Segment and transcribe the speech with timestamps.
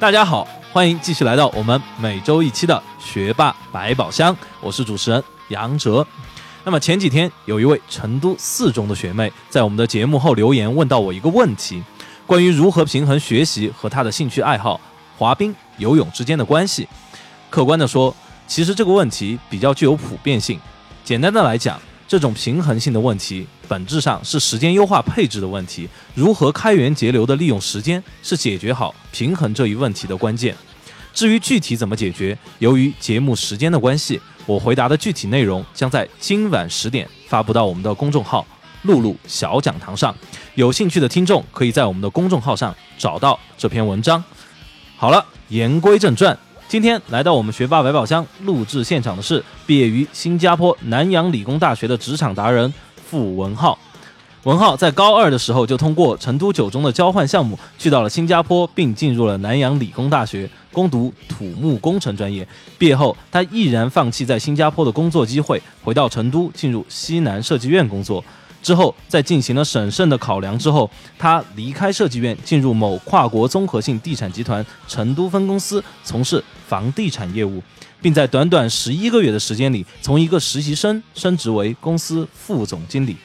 [0.00, 6.06] 大家好，欢迎继续来到我们每周一期的学霸百宝箱，我是主持人杨哲。
[6.62, 11.82] 那么前几天有一位成都四中的学妹在我们的节目后留言问到我一个问题，
[12.28, 14.80] 关于如何平衡学习和她的兴趣爱好
[15.18, 16.88] 滑冰、游泳之间的关系。
[17.50, 18.14] 客观的说，
[18.46, 20.60] 其实这个问题比较具有普遍性。
[21.02, 25.88] 简单的来讲，这种平衡性的问题，本质上是时间优化配置的问题。
[26.14, 30.56] 如何开源节流的利用时间，是解决好平衡这一问题的关键。
[31.12, 38.46] 至于具体怎么解决，由于节目时间的关系，我回答的具体内容将在今晚十点发布到我们的公众号
[38.82, 40.14] “露露小讲堂”上。
[40.54, 44.22] 有兴趣的听众可以在我们的公众号上找到这篇文章。
[44.96, 46.36] 好了，言归正传。
[46.68, 52.72] 今天来到我们学霸百宝箱录制现场的是毕业于新加坡南洋理工大学的职场达人
[53.08, 53.78] 傅文浩。
[54.44, 62.46] 文浩在高二的时候就通过成都九中的交换项目去到了新加坡，并进入了南洋理工大学攻读土木工程专业。
[62.78, 68.24] 毕业后，他毅然放弃在新加坡的工作机会，回到成都进入西南设计院工作。
[68.62, 77.62] 之后，在进行了审慎的考量之后，他离开设计院，进入某跨国综合性地产集团成都分公司从事房地产业务，
[78.02, 83.16] 并在短短十一个月的时间里，从一个实习生升职为公司副总经理。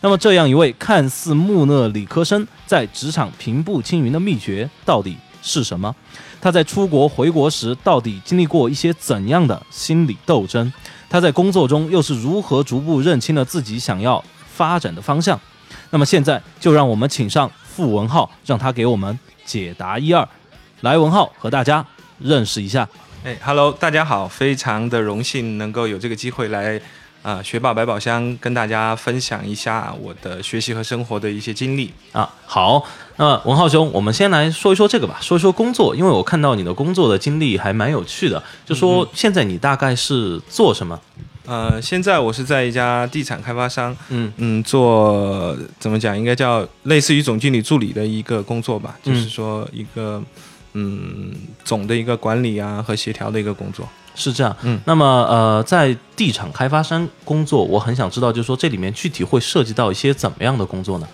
[0.00, 5.94] 那么，这样一位看似木讷理科生，在职场平步青云的秘诀到底是什么？
[6.40, 10.72] 他在出国回国时，到底经历过一些怎样的心理斗争？
[11.10, 14.24] 他在工作中又是如何逐步认清了自己想要？
[14.58, 15.38] 发展的方向，
[15.90, 20.28] 那么现在就让我们请上傅文浩，让他给我们解答一二。
[20.80, 21.86] 来，文浩和大家
[22.18, 22.88] 认识一下。
[23.22, 26.80] 哎，Hello，大家好，非常的荣幸能够有这个机会来
[27.22, 32.28] 啊学霸百宝箱跟大家分享一下我的学习和生活的一些经历啊。
[32.44, 32.84] 好，
[33.16, 40.98] 那文浩兄，我们先来说一说这个吧，说一说工作，因为我看到你的工作的经历还蛮有趣的，就说现在你大概是做什么？
[41.48, 50.22] 呃，现在我是在一家地产开发商，嗯嗯，做怎么讲，应该叫类似于总经理助理的一个工作吧，就是说一个
[50.74, 51.32] 嗯
[51.64, 54.54] 总的一个管理啊和协调的一个工作，是这样。
[54.60, 61.08] 嗯，那么呃，在地产开发商工作，我很想知道，就是说这里面具体会涉及到一些怎么样的工作呢？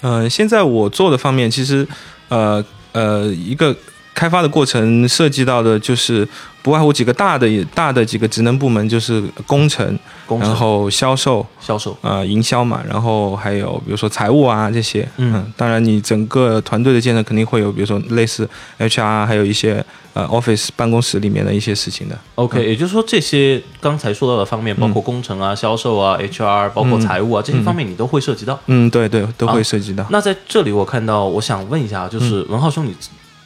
[0.00, 1.86] 呃，现在我做的方面，其实
[2.30, 3.76] 呃呃一个。
[4.14, 6.26] 开发的过程涉及到的就是
[6.62, 9.98] 不外乎几个大的、大的几个职能部门，就是工程，
[10.40, 15.06] 然后销售、销售啊，营销嘛，然后还有比如说财务啊这些。
[15.16, 18.48] 嗯，当然你整个团队的建设肯定会有，比如说类似
[18.78, 22.16] HR，还有一些呃 Office 办公室里面的一些事情的。
[22.36, 28.58] OK，也就是说这些刚才说到的方面，包括工程啊、销售啊、HR，包括财务啊这些方面，你都会涉及到。
[28.66, 30.06] 嗯，对对，都会涉及到。
[30.08, 32.94] 那在这里我看到，我想问一下，就是文浩兄，你。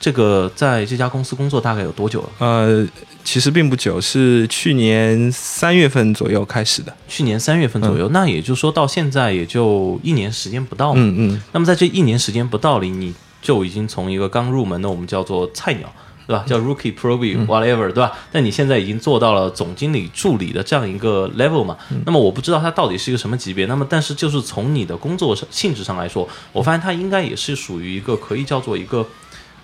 [0.01, 2.31] 这个在这家公司工作大概有多久了？
[2.39, 2.87] 呃，
[3.25, 6.95] 其实并不久，是去年三月份左右开始的。
[7.09, 10.93] 去年三月份左右，那也就是说到现在也就一年时间不到。
[10.95, 11.43] 嗯嗯。
[11.53, 15.93] 那么在这一年时间不到里，你就已经从一个刚入门的我们叫做菜鸟，
[16.29, 16.45] 对吧？
[16.47, 18.13] 叫 rookie probie whatever，对吧？
[18.31, 21.77] 但你现在已经做到了总经理助理的这样一个 level 嘛？
[22.07, 23.67] 那么我不知道它到底是一个什么级别。
[23.67, 29.05] 那么但是就是从你的工作性质上来说，我发现它应该也是属于一个可以叫做一个。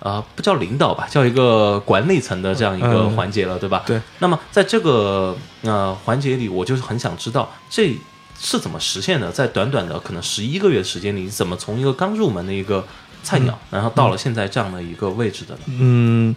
[0.04, 3.82] 呃，不叫领导吧，叫一个管理层的这样一个环节了，对吧？
[3.86, 3.98] 对。
[4.18, 7.96] 那么在这个呃环节里，我就是很想知道这
[8.38, 12.84] 是怎么实现的，在短短的可能十一个月时间里，怎么从一个刚入门的一个
[13.22, 15.60] 菜鸟，然后到了现在这样的一个位置的呢？
[15.68, 16.36] 嗯，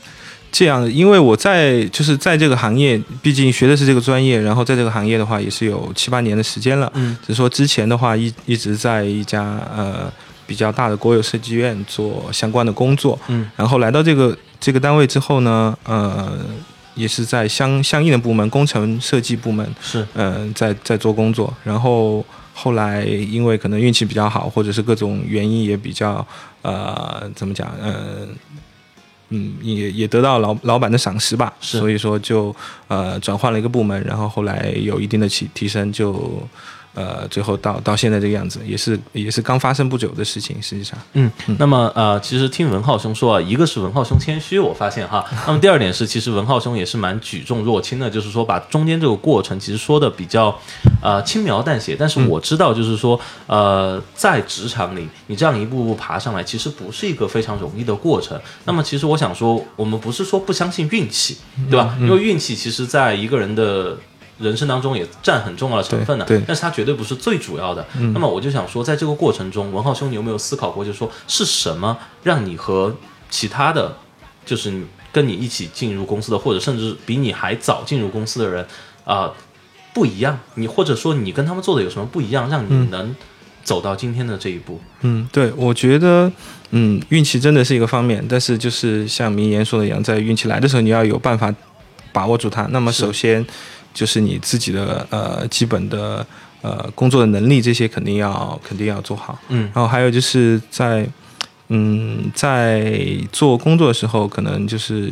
[0.50, 6.89] 这样，因为我在就是在这个行业，毕竟学的是这个专业，然后在这个行业的话也是有七八年的时间了。
[6.95, 7.18] 嗯。
[7.21, 10.09] 只是说之前的话一一直在一家呃。
[10.47, 16.38] 比较大的国有设计院做相关的工作，嗯，然后来到这个这个单位之后呢，呃，
[16.95, 26.25] 也是在相相应的部门，工程设计部门是，嗯，在在做工作，然后后来因为可能运气比较好，或者是各种原因也比较，
[26.61, 28.29] 呃，怎么讲，嗯
[29.29, 32.55] 嗯，也也得到老老板的赏识吧，所以说就
[32.88, 36.47] 呃转换了一个部门，然后后来有一定的提提升就。
[36.97, 40.59] 呃，最后到到现在这个样子，也是也是刚发生不久的事情。
[40.59, 50.59] 实际上，嗯，那么呃，其实听文浩兄说啊，一个是文浩兄谦虚，我发现哈， 那么第二点是，其实文浩兄也是蛮举重若轻的，就是说把中间这个过程其实说的比较
[50.99, 51.95] 呃轻描淡写。
[51.95, 58.35] 但是我知道，就是说呃，在职场里，你这样一步步爬上来，其实不是一个非常容易的过程。
[58.65, 61.38] 那么其实我想说，我们不是说不相信运气，
[61.69, 61.95] 对吧？
[62.01, 63.95] 因为运气其实在一个人的。
[64.39, 67.84] 人生当中也占很重要的成分的，但是它绝对不是最主要的。
[68.13, 72.95] 那么我就想说，在这个过程中，文浩兄，你有没有思考过，就是说是什么让你和
[73.31, 73.98] 其他的，
[74.45, 74.72] 就是
[75.12, 78.63] 跟你一起进入公司的，或者甚至比你还早进入公司的人
[79.06, 79.34] 啊
[79.92, 80.38] 不一样？
[80.54, 83.16] 你或者说你跟他们做的有什么不一样，让你能
[83.63, 84.80] 走到今天的这一步？
[85.01, 86.31] 嗯，对，我觉得，
[86.69, 91.51] 嗯，运气真的是一个方面，但是就是像名言说的一样，在运气来的时候，你要有办法
[92.12, 92.68] 把握住它。
[92.69, 93.44] 那么首先。
[93.97, 96.23] 就是你自己的呃基本的
[96.61, 99.35] 呃工作的能力，这些肯定要肯定要做好。
[99.49, 101.03] 嗯，然后还有就是在
[101.69, 102.95] 嗯在
[103.31, 105.11] 做工作的时候，可能就是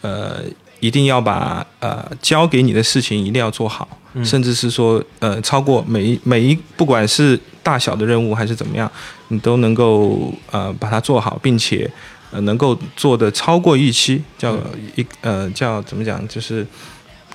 [0.00, 0.42] 呃
[0.80, 3.86] 一定要把呃交给你的事情一定要做好，
[4.24, 8.90] 甚至是说呃超过每一每一不管是大小的任务还是怎么样，
[9.28, 11.88] 你都能够呃把它做好，并且
[12.32, 14.58] 呃能够做的超过预期，叫
[14.96, 16.66] 一呃叫怎么讲就是。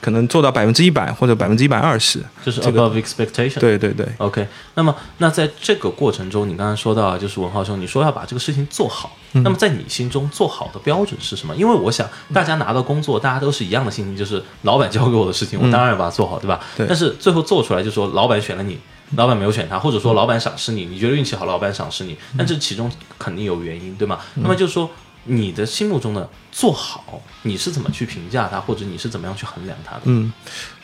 [0.02, 3.60] 可能做到百分之一百或者百分之一百二十，就是 above expectation。
[3.60, 4.48] 对对对，OK。
[4.76, 9.16] 那么，那在这个过程中，你刚刚说到，就是文浩兄，你说要把这个事情做好。
[9.34, 11.56] 那么，在你心中做好的标准是什么？
[11.56, 16.60] 因为我想，大家拿到工作，大家都是一样的心情，就是老板交给我的事情，我当然要把它做好，对吧？
[16.78, 16.88] 对。
[16.88, 18.80] 但是最后做出来，就说老板选了你，
[19.16, 24.20] 老板没有选他，或者说老板赏识你，你觉得运气好，老板赏识你，但这其中肯定有原因，对吗？
[24.36, 24.90] 那么就是说。
[25.26, 30.02] 你的心目中的做好，你是怎么去评价它，或者你是怎么样去衡量它的？
[30.06, 30.34] 嗯，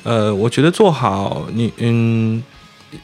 [0.04, 2.44] 呃，我觉得做好，你嗯，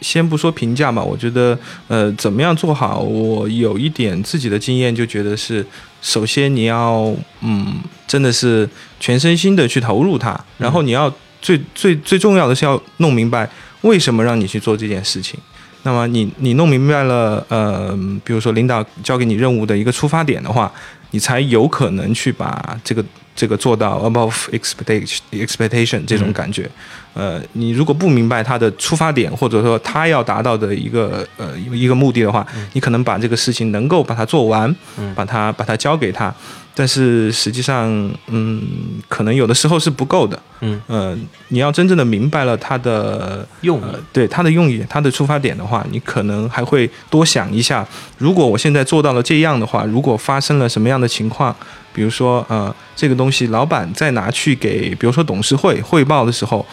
[0.01, 1.57] 先不说评价吧，我觉得
[1.88, 5.66] 呃，怎么样做好，我有一点自己的经验，就觉得是，
[6.01, 8.69] 首先你要嗯，真的是
[9.00, 11.12] 全身心的去投入它，然后你要
[11.42, 13.50] 最最最重要的是要弄明白
[13.81, 15.39] 为什么让你去做这件事情。
[15.83, 20.72] 那么你你弄明白了，呃，比如说领导交给你任务的一个出发点的话。
[21.11, 23.03] 你才有可能去把这个
[23.35, 26.69] 这个做到 above expectation expectation 这种感觉，
[27.13, 34.73] 呃，你如果不明白他的出发点，或者说他要达到的一个呃一个目的的话，你可能把这个事情能够把它做完，
[35.15, 36.33] 把它把它交给他。
[36.73, 37.85] 但是实际上，
[38.27, 38.61] 嗯，
[39.09, 40.41] 可能有的时候是不够的。
[40.61, 41.17] 嗯，呃，
[41.49, 47.85] 你要真正的明白了他的用意，对他的用意、他的出发点的话，你可能还会多想一下。
[48.17, 51.53] 如果我现在做到了这样的话，如果发生了什么样的情况，
[51.93, 56.65] 比如说，呃，这个东西老板再拿去给，比如说董事会汇报的时候，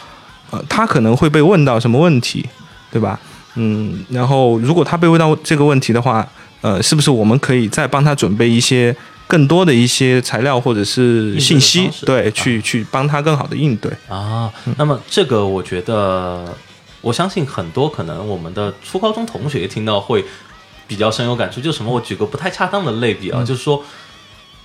[0.50, 2.48] 呃，他可能会被问到什么问题，
[2.90, 3.18] 对吧？
[3.54, 6.26] 嗯，然后如果他被问到这个问题的话，
[6.60, 8.94] 呃，是不是我们可以再帮他准备一些？
[9.30, 14.50] 更多的一些材料或者是信息，对，去去帮他更好的应对啊。
[14.78, 16.56] 那么这个我觉得，
[17.02, 20.24] 我相信很多可能我们的初高中同学听到会
[20.86, 21.60] 比较深有感触。
[21.60, 21.92] 就什么？
[21.92, 23.84] 我举个不太恰当的类比啊，就是说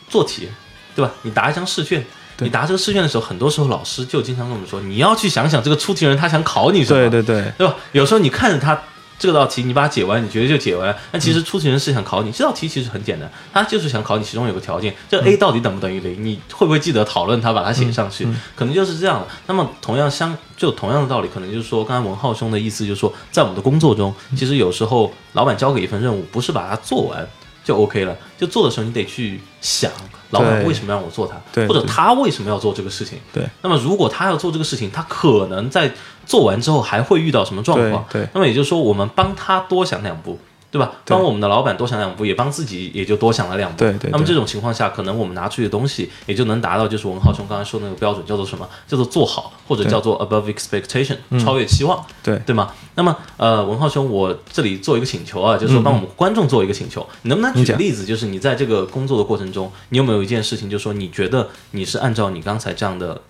[0.07, 0.47] 做题，
[0.95, 1.12] 对吧？
[1.24, 2.06] 你答一张试卷，
[2.39, 7.75] 你答这个试卷的时候，很多时候老师就经常跟我们说，你要去想想这个出题人他想考你什么，对对对，对吧？
[7.91, 8.80] 有时候你看着他。
[9.19, 10.94] 这道题你把它解完，你觉得就解完？
[11.09, 12.31] 但其实出题人是想考你。
[12.31, 14.24] 这道题其实很简单，他就是想考你。
[14.24, 16.21] 其中有个条件，这 a 到底等不等于零？
[16.21, 18.28] 你会不会记得讨论它，把它写上去？
[18.54, 19.28] 可能就是这样的。
[19.45, 27.25] 那么同样相就同样的道理，可能就是说，刚才文浩兄的意思就是说，在我们的工作中，其实有时候老板交给一份任务，不是把它做完
[27.63, 29.91] 就 OK 了，就做的时候你得去想。
[30.31, 31.67] 老板为什么让我做它？
[31.67, 33.19] 或者他为什么要做这个事情？
[33.31, 33.47] 对。
[33.61, 35.91] 那么如果他要做这个事情，他可能在
[36.25, 38.03] 做完之后还会遇到什么状况？
[38.11, 38.27] 对。
[38.33, 40.39] 那么也就是说，我们帮他多想两步。
[40.73, 40.92] 对吧？
[41.06, 43.77] 帮我们的老板多想两步，也帮自己也就多想了两步。
[43.77, 44.09] 对对。
[44.09, 48.68] 那么这种情况下，可能我们拿出去的东西也就能达到，就是文浩兄刚才说的那个标准，叫做什么？
[48.87, 52.03] 叫做做好，或者叫做 above expectation，超越期望。
[52.23, 52.71] 对对吗？
[52.95, 58.03] 那么呃，文浩兄，我这里做一个请求啊，就是说帮我们观众做一个请求，你能不能举个例子？
[58.03, 63.21] 就是你在这个工作的过程中，你有没有一件事情，就是说你觉得你是按照你刚才这样的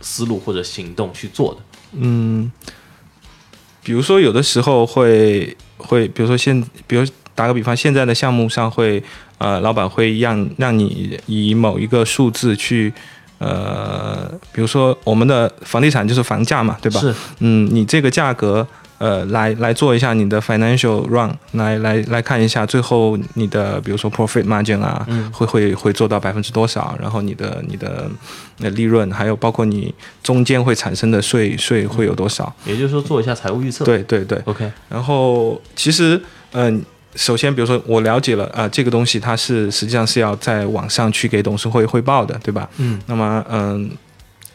[0.00, 1.60] 思路或者行动去做的？
[1.92, 2.50] 嗯，
[3.84, 5.56] 比如说有的时候会。
[5.82, 9.02] 会，比如说现，比如打个比方，现在的项目上会，
[9.38, 12.92] 呃，老板会让让你以某一个数字去，
[13.42, 17.00] 呃，比如说我们的房地产就是房价嘛，对吧？
[17.00, 18.66] 是，嗯，你这个价格。
[18.98, 26.96] 呃，来来做一下你的 financial run，来来来看一下最后你的，比如说 profit margin 啊，会会会做到百分之多少？
[27.02, 28.08] 然后你的你的
[28.58, 32.54] 那利润，还有包括你中间会产生的税税会有多少？
[32.64, 33.84] 也就是说做一下财务预测。
[33.84, 34.70] 对对对，OK。
[34.88, 36.22] 然后其实，
[36.52, 36.80] 嗯，
[37.14, 42.68] 首先比如说我了解了啊，这个东西它是实际上是要在网上去给董事会汇报的，对吧？
[42.78, 43.00] 嗯。
[43.06, 43.90] 那么嗯。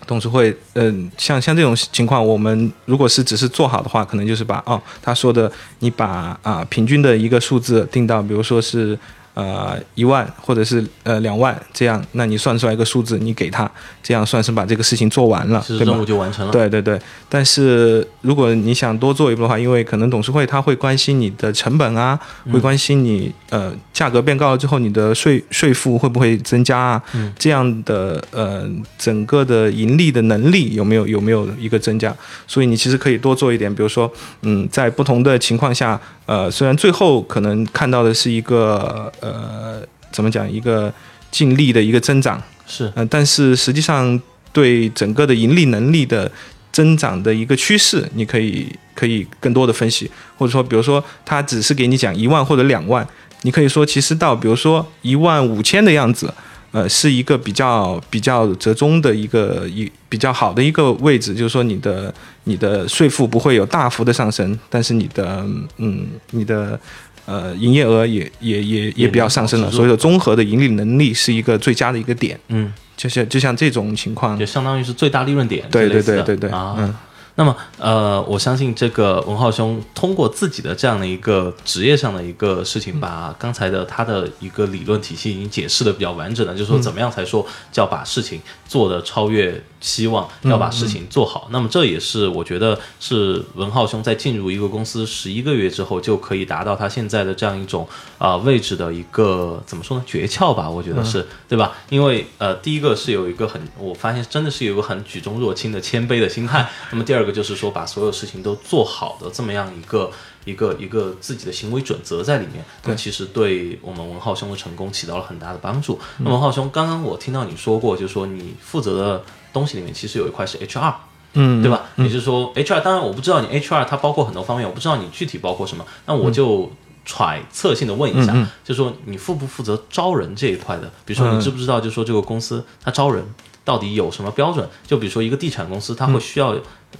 [0.05, 8.97] 董事会，嗯，像像这种情况，我们如果是只是做好的话，可能就是把哦，他说的，你把啊平均的一个数字定到，比如说是。
[9.37, 13.69] 呃，一万或者是呃两万这样，那你算出来一个数字，你给他，
[14.01, 15.85] 这样算是把这个事情做完了，对吧？
[15.85, 16.51] 任务就完成了。
[16.51, 16.99] 对对对。
[17.29, 22.19] 但是如果你想多做一步的话，因为可能董事会他会关心你的成本啊，
[22.51, 27.03] 会关心你呃价格变高了之后你的税税负会不会增加啊？
[27.37, 28.67] 这样的呃
[28.97, 32.11] 整个的盈利的能力有没有有没有一个增加？
[32.47, 36.01] 所以你其实可以多做一点，比如说嗯，在不同的情况下。
[36.27, 39.81] 呃，虽然最后可能看到的是一个呃，
[40.11, 40.93] 怎么讲，一个
[41.31, 44.21] 净利的一个增长是，嗯，但是实际上
[44.53, 46.31] 对整个的盈利能力的
[46.71, 53.07] 增长的一个趋势，你可以可以更多的分析，或者说，比如说他只是给你讲一万或者两万，
[53.41, 56.31] 你可以说其实到比如说一万五千的样子。
[56.71, 65.45] 呃，是一个比较比较折中的一个一比较好的一个位置，就是说你的你的税负不会有大幅的上升，但是你的
[65.77, 66.79] 嗯你的
[67.25, 76.93] 呃营业额也也也也比较上升了，所以说综合的盈利能力是一个最佳的一个点，嗯，就像就像这种情况，就相当于是最大利润点，对对对对对啊，嗯。
[77.37, 89.63] 那么，呃，我相信这个文浩兄通过自己的这样的一个职业上的一个事情，把刚才的他的一个理论体系已经解释的比较完整了，就是说怎么样才说叫把事情做的超越。
[89.79, 100.67] 希望要把事情做好，那么这也是我觉得是文浩兄在进入一个公司十一个月之后就可以达到他现在的这样一种啊位置的一个怎么说呢诀窍吧？
[100.67, 101.77] 我觉得是对吧？
[101.89, 106.67] 因为呃，第一个是有一个很，我发现真的是有一个很举重若轻的谦卑的心态。
[106.89, 110.11] 那么第二个就是说把所有事情都做好的这么样一个。
[110.45, 115.99] 一个一个自己的行为准则在里面，那其实对我们文浩兄的成功起到了很大的帮助。
[116.19, 120.93] 那文浩兄，刚刚我听到你说过，就是说你负责的东西里面其实有一块是 HR，
[121.33, 121.87] 嗯，对吧？
[121.97, 126.71] 也就是说 HR，当然我不知道你 HR 它包括很多方面，我不知道你具体包括什么，那我就
[127.03, 128.31] 揣测性的问一下，
[128.63, 130.89] 就是说你负不负责招人这一块的？
[131.03, 133.21] 比如说你知不知道，就是说这个公司它招人
[133.65, 134.65] 到底有什么标准？
[134.87, 136.55] 就比如说一个地产公司，它会需要。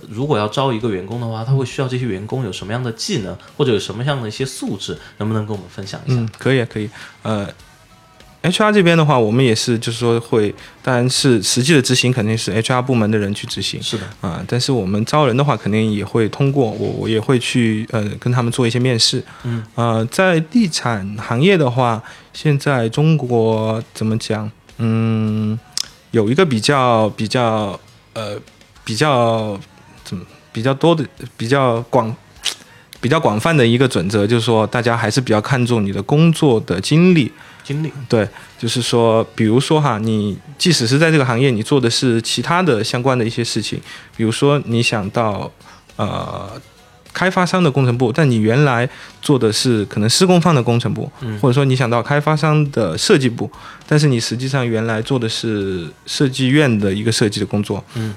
[0.10, 6.16] 如果要招一个员工的话，他会需要这些员工有什么样的技能，或者有什么样的一些素质，能不能跟我们分享一下？
[6.18, 6.90] 嗯，可以，可以。
[7.24, 7.48] 呃
[8.44, 10.54] ，HR 这边的话，我们也是，就是说会，
[10.84, 13.82] 当然是实际的执行肯定是 HR 部门的人去执行。
[13.82, 19.24] 是的，啊，但是我们招人的话，肯定也会通过我，我也会去呃跟他们做一些面试。
[19.44, 22.02] 嗯，呃，在地产行业的话，
[22.34, 24.50] 现在中国怎么讲？
[24.78, 25.60] 嗯，
[26.12, 27.80] 有一个比较比较
[28.14, 28.40] 呃
[28.86, 29.60] 比较。
[30.58, 31.06] 比较多的
[31.38, 32.14] 比较广
[33.00, 37.32] 比较广泛的一个准则，就是说大家还是比较看重你的工作的经历。
[37.64, 43.80] 经历对，就是说，比如说哈，你即使是在这个行业，你做的是其他的相关的一些事情，
[44.16, 45.52] 比如说你想到
[45.98, 46.50] 呃
[47.14, 48.90] 开发商的工程部，但你原来
[49.22, 53.52] 做的是可能施工方的工程部，或者说你想到开发商的设计部，
[53.86, 57.84] 但是你实际上原来做的是设计院的一个设计的工作。
[57.94, 58.16] 嗯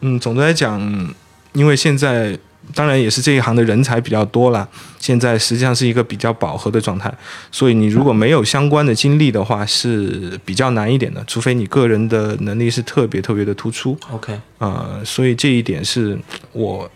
[0.00, 1.14] 嗯，总的来讲。
[1.52, 2.38] 因为现在
[2.74, 4.66] 当然也是这一行的人才比较多了，
[4.98, 7.12] 现在实际上是一个比较饱和的状态，
[7.50, 13.98] 所以你如果没有相关的经历的话是比较难一点的，除非你个人的能力是特别特别的突出。
[14.10, 16.16] OK，呃，所以这一点是
[16.52, 16.88] 我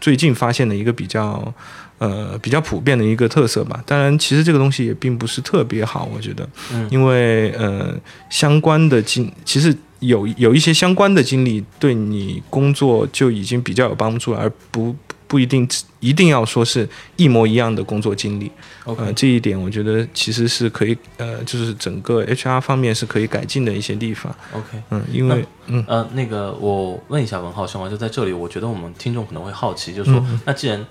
[0.00, 1.52] 最近发现的一个比较
[2.00, 3.80] 呃比较普遍的一个特色吧。
[3.86, 6.48] 当然，其实这个东西也并不是特别好，我觉得，
[6.90, 7.94] 因为呃
[8.28, 9.74] 相关的经其实。
[10.00, 18.50] 有有一些相关的经历，对你工作就已经比较有帮助，而不不一定一定要说是一模一样的工作经历。
[18.86, 24.34] 呃，这一点我觉得其实是可以，呃，就是整个 HR 方面是可以改进的一些地方。
[24.54, 30.82] OK，嗯，因为嗯呃，那个我问一下文浩兄啊，就在这里，我觉得我们听众可能会好奇，就是说，那既然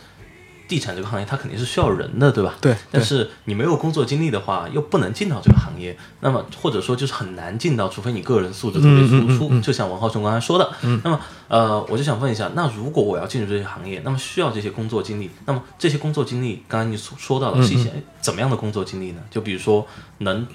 [0.70, 2.56] 地产这个行业它肯定是需要人的，对吧？
[2.62, 2.76] 对。
[2.92, 9.60] 但是你没有工作经历的话，又不能进到这个行业，那么或者说就是很难进到，除非你个人素质特别突出。
[9.62, 10.72] 就像王浩雄刚才说的。
[11.04, 19.22] 那么呃，我就想问一下，那如果我要进入这些行业，那么需要这些工作经历，那么这些工作经历，刚才你所说到的是一些怎么样的工作经历呢？
[19.32, 19.86] 就比如说
[20.20, 20.46] 能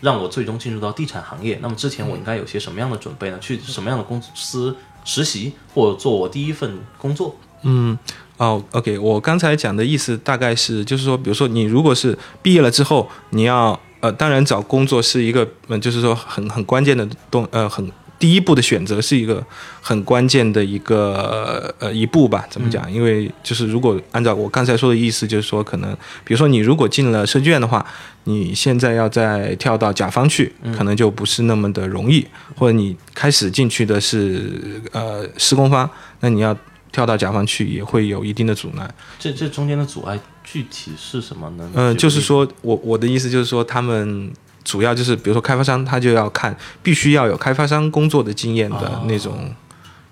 [0.00, 3.38] 让我最终进入到地产行业，那么之前我应该有些什么样的准备呢？
[3.38, 4.74] 去什么样的公司
[5.04, 7.36] 实习，或者做我第一份工作？
[7.62, 7.98] 嗯，
[8.40, 17.86] 哦，OK，我刚才讲的意思大概是，就是说，比如说你如果是毕业了之后，你要呃，当然找工作是一个，嗯，就是说很很关键的动，呃，很。
[18.18, 19.42] 第一步的选择是一个
[19.80, 22.46] 很关键的一个呃一步吧？
[22.50, 22.92] 怎么讲？
[22.92, 25.90] 因为就是如果按照我刚才说的意思，就是说可能，
[26.22, 27.82] 比如说你如果进了设计院的话，
[28.24, 32.26] 你现在要再跳到甲方去，可能就不是那么的容易。
[32.58, 35.88] 或者你开始进去的是呃施工方，
[36.20, 36.54] 那你要
[36.92, 38.90] 跳到甲方去，也会有一定的阻碍。
[39.18, 41.70] 这这中间的阻碍具体是什么呢？
[41.74, 44.32] 嗯，就是说我我的意思就是说他们。
[44.62, 49.52] 主要就是，比如说开发商，他就要看，必须要有开发商工作的经验的那种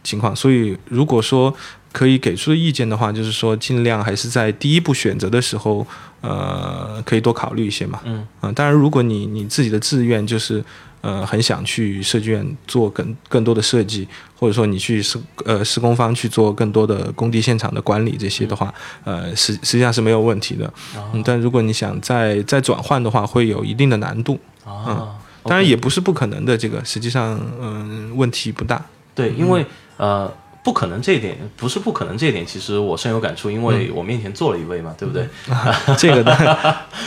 [0.02, 0.34] 情况。
[0.34, 1.54] 所以，如果说
[1.92, 5.86] 可以给出的意见的话，就是说尽量还是在第一步选择的时候，
[6.22, 8.00] 呃，可以多考虑一些嘛。
[8.06, 8.26] 嗯。
[8.40, 10.64] 啊，当然，如果你你自己的志愿就是。
[11.08, 14.06] 呃，很想去设计院做更更多的设计，
[14.38, 18.74] 或者说你去施呃施工方去做更多的工地现场的管理这些的话，
[19.04, 20.70] 呃，实实际上是没有问题的。
[21.14, 24.38] 嗯，但如果你想再再转换的话，会有一定的难度。
[24.66, 28.84] 啊，当然也不是不可能的，这个实际上嗯问题不大。
[29.14, 29.64] 对，因为
[29.96, 30.30] 呃。
[30.68, 35.26] 不可能，这一点不是不可能，这一点其实我深有感触，因为我面前坐了一位嘛，对不对？
[35.96, 36.22] 这个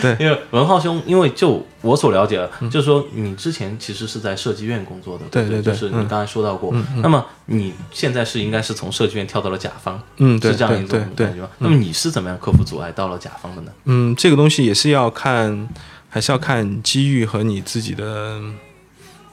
[0.01, 6.73] 对， 因为文浩兄，因为就我所了解，就是说你之前其实是在设计院工作的，对对对，就是你刚才说到过。
[7.03, 11.49] 那么你现在是应该是从设计院跳到了甲方，嗯，是这样一种感觉吗？
[11.59, 13.71] 那么你是怎么样克服阻碍到了甲方的呢？
[13.85, 15.69] 嗯，这个东西也是要看，
[16.09, 18.41] 还是要看机遇和你自己的。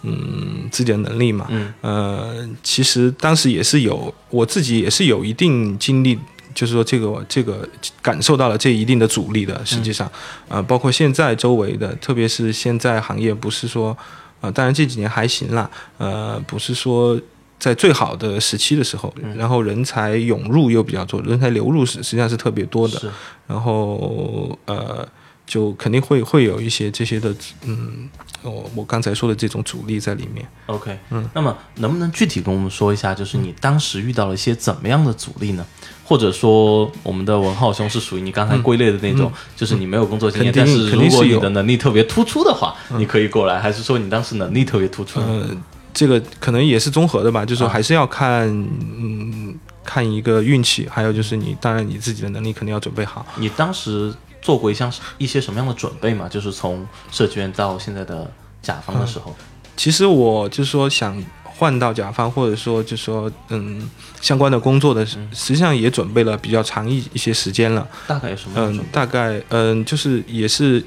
[0.02, 6.16] 嗯，自己的能力嘛，嗯，呃，其实当时也是有，我自己也是有一定经历，
[6.54, 7.68] 就是说这个这个
[8.00, 9.60] 感受到了这一定的阻力的。
[9.66, 10.08] 实际上，
[10.48, 13.96] 呃，包括现在周围的，特别是现在行业不是说，
[14.40, 17.20] 呃，当然这几年还行啦，呃，不是说
[17.58, 23.12] 在最好的时期的时候，然后人才涌入又比较多，人才流入是实际上是特别多的，
[23.48, 25.06] 然后呃。
[25.48, 28.06] 就肯定会会有一些这些的，嗯，
[28.42, 30.46] 我我刚才说的这种阻力在里面。
[30.66, 35.64] OK，嗯，那么能不能具体跟我们说一下，就是你当时遇到了一些怎么样的阻力呢？
[36.04, 45.18] 或者说，我们的文浩兄是属于你刚才归类的那种，就是你没有工作经验，但是如果你的能力特别突出的话，你可以过来，还是说你当时能力特别突出？
[45.26, 45.58] 嗯，
[45.94, 53.24] 这个可能也是综合的吧，就是说还是要看，嗯，看一个运气，还有就是你当然你自己的能力肯定要准备好。
[53.36, 54.14] 你当时。
[54.40, 56.28] 做过一项一些什么样的准备嘛？
[56.28, 58.30] 就是从设计院到现在的
[58.62, 59.34] 甲方的时候，
[59.76, 63.88] 其实我就是说想换到甲方，或者说就是说嗯
[64.20, 67.86] 相关的工作的，实际上也准备了比较长一一些时间了。
[68.06, 68.54] 大概有什么？
[68.56, 70.84] 嗯，大概嗯就是也是。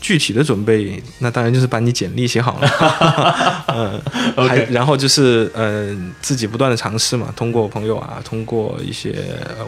[0.00, 4.00] 具体的准备，那当然就是把你简历写好了， 嗯，
[4.48, 9.14] 还然后就是嗯自己不断的尝试嘛，通过朋友啊，通过一些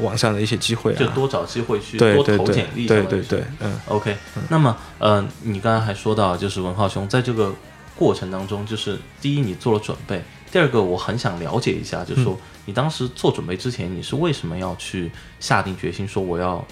[0.01, 4.17] 网上的一些机会啊，就多找机会去多投简历，对对对，嗯，OK。
[4.49, 7.55] 那么呃，你刚刚还说到，就是文浩兄在这个
[7.95, 16.67] 过程当中，就是第一你做了准备，第二个我很想了解一下，就是说你当时做准备之前，你是为什么要去下定决心说我要。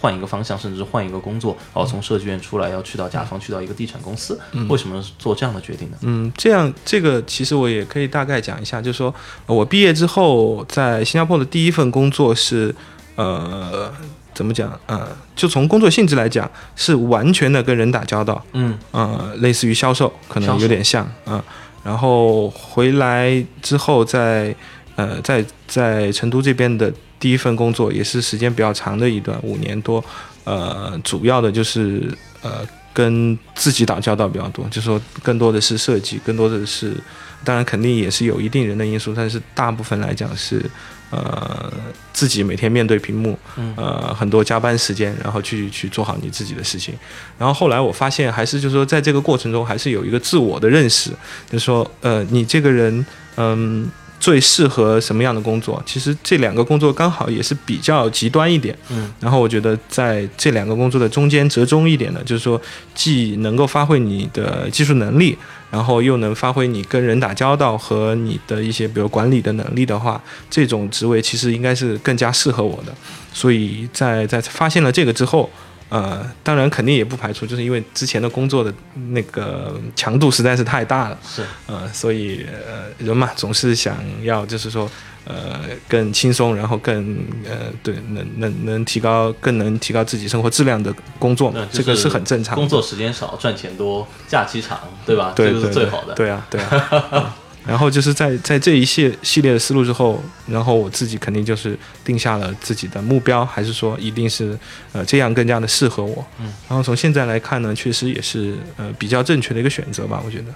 [0.00, 5.96] 换一个方向，甚至是换一个工作，哦，从设计院出来要去到甲方，去到一个地产公司，为什么做这样的决定呢？
[6.02, 9.14] 嗯，这样这个其实我也可以大概讲一下，就是说
[9.46, 12.74] 我毕业之后在新加坡的第一份工作是，
[13.14, 13.90] 呃，
[14.34, 14.78] 怎么讲？
[14.86, 21.42] 呃，就从工作性质来讲，是完全的跟人打交道，嗯，呃，类似于销售，可能有点像，嗯，
[21.82, 24.54] 然后回来之后在，
[24.96, 26.92] 呃，在在成都这边的。
[27.18, 30.04] 第一份工作也是时间比较长的一段，五年多，
[30.44, 32.60] 呃，主要的就是呃
[32.92, 36.94] 跟自己打交道比较多，就说更多的是设计，更多的是，
[37.42, 40.62] 当然肯定也是有一定人的因素，但是大部分来讲是
[41.10, 41.72] 呃
[42.12, 43.38] 自己每天面对屏幕，
[43.76, 46.94] 呃很多加班时间，然后去去做好你自己的事情，
[47.38, 51.10] 然后后来我发现还是就是说在这个过程中还是有一个自我的认识，
[51.50, 53.04] 就是说呃你这个人
[53.36, 53.90] 嗯。
[54.18, 55.82] 最适合什么样的工作？
[55.86, 58.76] 其实这两个工作刚好也是比较极端一点。
[58.90, 62.60] 嗯，然后我觉得在这两个工作的中间折中一点的，就是说
[62.94, 65.36] 既能够发挥你的技术能力，
[65.70, 72.94] 然后又能发挥你跟人打交道和你的一些比如管理的能力的话，这种职位其实应该是更加适合我的。
[73.32, 75.50] 所以在在发现了这个之后，
[75.88, 78.72] 呃，当然肯定也不排除，就是因为之前的工作的
[79.10, 84.90] 那个强度实在是太大了，是，呃，所以呃，人嘛总是想要就是说，
[85.24, 92.56] 呃，更轻松，然后更呃，对，能能能提高，更能提高自己生活质量的工作，这个是很正常。
[92.56, 95.32] 工作时间少，赚钱多，假期长，对吧？
[95.36, 96.14] 对，这是最好的。
[96.14, 97.36] 对啊，对啊。
[97.66, 104.56] 然后就是在在这一系系列的思路之后，然后我自己肯定就是定下了自己的目标，还是说一定是
[104.92, 106.24] 呃这样更加的适合我。
[106.38, 106.52] 嗯。
[106.68, 110.54] 然后从现在来看呢，确实也是呃比较正确的一个选择吧，我觉得。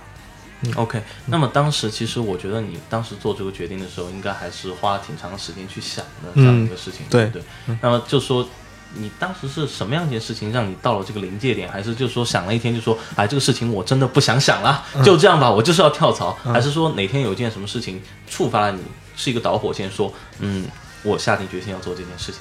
[0.63, 0.73] 嗯。
[0.77, 7.43] OK，那么当时其实我觉得你当时做这个决定的时候，应该还是花了挺长的时间去想的这样一个事情，对对？
[7.83, 8.49] 那么就说。
[8.95, 11.71] 你当时是什么样一件事情让你到了这个临界点？
[11.71, 16.37] 还是就是说想了一天就说，哎，这个事情我真的不想想了，就这样吧，我就是要跳槽？
[16.45, 18.81] 还是说哪天有一件什么事情触发了你，
[19.17, 20.67] 是一个导火线，说，嗯，
[21.05, 22.41] 我下定决心要做这件事情？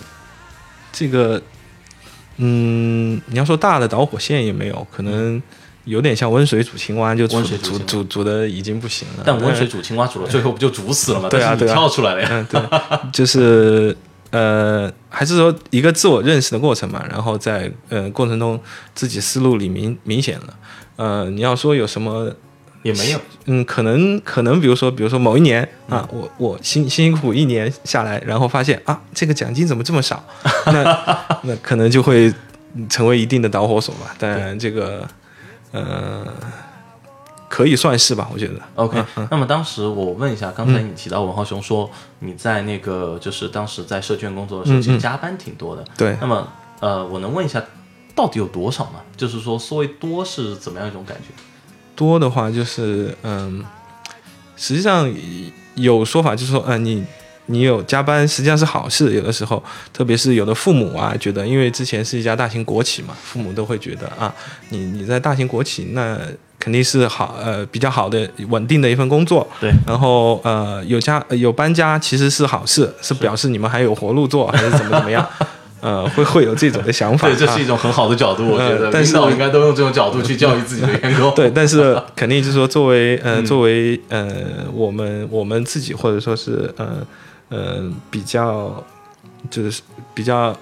[0.92, 1.40] 这个，
[2.38, 5.40] 嗯，你要说大的导火线也没有，可能
[5.84, 9.24] 有点像温水煮青蛙，就煮煮煮煮的已经不行了。
[9.24, 11.30] 但温水煮青蛙煮了，最后不就煮死了吗？
[11.30, 12.28] 对啊，对啊，跳出来了呀。
[12.32, 12.62] 嗯，对，
[13.14, 13.96] 就是。
[14.32, 18.60] 呃，还是说一个自我认识的过程嘛，然后在呃过程中
[18.94, 20.54] 自己思路里明明显了。
[20.98, 22.32] 呃，你要说有什么
[22.84, 30.24] 也没有，嗯，可能可能比如说比如说某一年啊，我我辛辛辛苦苦一年下来，然后发现啊这个奖金怎么这么少，
[30.68, 30.84] 那
[31.44, 32.34] 那可能就会
[32.90, 34.16] 成为一定的导火索吧。
[34.20, 35.08] 但这个
[35.72, 36.26] 呃。
[37.50, 38.54] 可以算是吧，我觉得。
[38.76, 45.84] OK，那么当时我问一下，刚才你提到文浩雄说你在那个就是当时在社圈工作的时候，其实加班挺多的。
[45.98, 46.16] 对。
[46.22, 46.48] 那么
[46.80, 47.62] 呃，我能问一下，
[48.16, 49.02] 到底有多少吗？
[49.18, 51.34] 就是说，所谓多是怎么样一种感觉？
[51.96, 53.66] 多的话就是嗯，
[54.56, 55.12] 实际上
[55.74, 57.04] 有说法就是说，嗯，你
[57.48, 64.32] 你有加班实际上是好事，有的时候，特别是有的父母啊，觉得因为之前是一家大型国企嘛，父母都会觉得啊，
[64.70, 66.16] 你你在大型国企那。
[66.60, 69.48] 肯定是好，呃，比较好的、稳定的一份工作。
[69.62, 69.74] 对。
[69.88, 75.26] 然后，呃，有家有搬家，其实是好事，是表示你们还有活路做，还是怎么怎么样？
[75.82, 77.26] 呃，会会有这种的想法。
[77.30, 81.32] 对，这是一种很好的角度，我觉得领导应该都用这种角度去教育自己的员工。
[81.36, 84.30] 对，但是肯定就是说，作为呃，作为呃，
[84.74, 86.98] 我们我们自己或者说是呃
[87.48, 88.84] 呃比较
[89.50, 89.82] 就是
[90.14, 90.54] 比较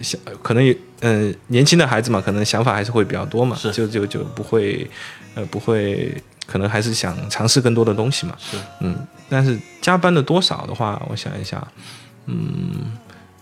[0.00, 0.64] 想可能
[1.02, 4.88] 嗯年轻的孩子嘛，可能想法还是会比较多嘛，就就就不会。
[5.34, 6.12] 呃，不会，
[6.46, 8.36] 可能还是想尝试更多的东西嘛。
[8.38, 8.94] 是，嗯，
[9.30, 11.66] 但是加班的多少的话，我想一下，
[12.26, 12.92] 嗯，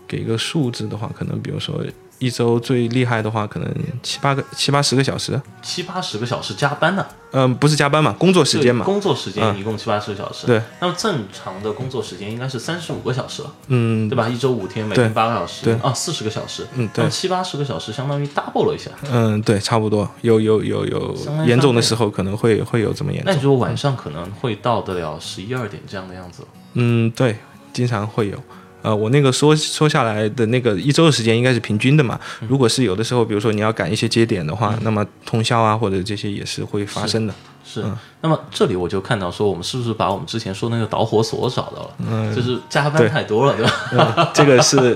[0.07, 1.83] 给一个数字的话，可能比如说。
[2.21, 3.67] 一周最厉害的话，可能
[4.03, 5.41] 七八个、七八十个小时。
[5.63, 7.03] 七八十个小时加班呢？
[7.31, 8.85] 嗯，不是加班嘛，工作时间嘛。
[8.85, 10.45] 工作时间一共七八十个小时。
[10.45, 10.61] 对。
[10.79, 13.51] 那么正常的工作时间应该是三十五个小时了。
[13.69, 14.07] 嗯。
[14.07, 14.29] 对吧？
[14.29, 15.65] 一周五天，每天八个小时。
[15.65, 15.73] 对。
[15.81, 16.67] 啊，四十个小时。
[16.75, 17.09] 嗯，对。
[17.09, 18.91] 七八十个小时相当于 double 了一下。
[19.11, 20.07] 嗯，对，差不多。
[20.21, 23.31] 有有有有严重的时候可能会会有这么严重。
[23.31, 26.43] 那你说晚上可能会到得了十一二点这样的样子？
[26.73, 27.37] 嗯，对，
[27.73, 28.37] 经常会有。
[28.81, 32.19] 呃，我那个说说下来的那个一周的时间应该是平均的嘛。
[32.47, 37.33] 如果是有的时候，比如说你要赶一些节点的话，那么通宵啊或者这些也是会发生的。
[37.63, 37.83] 是。
[38.21, 41.89] 那么这里我就看到说，我们是不是把我们之前说那个导火索找到了？
[41.99, 42.35] 嗯。
[42.35, 44.31] 就是加班太多了，对吧？
[44.33, 44.95] 这个是，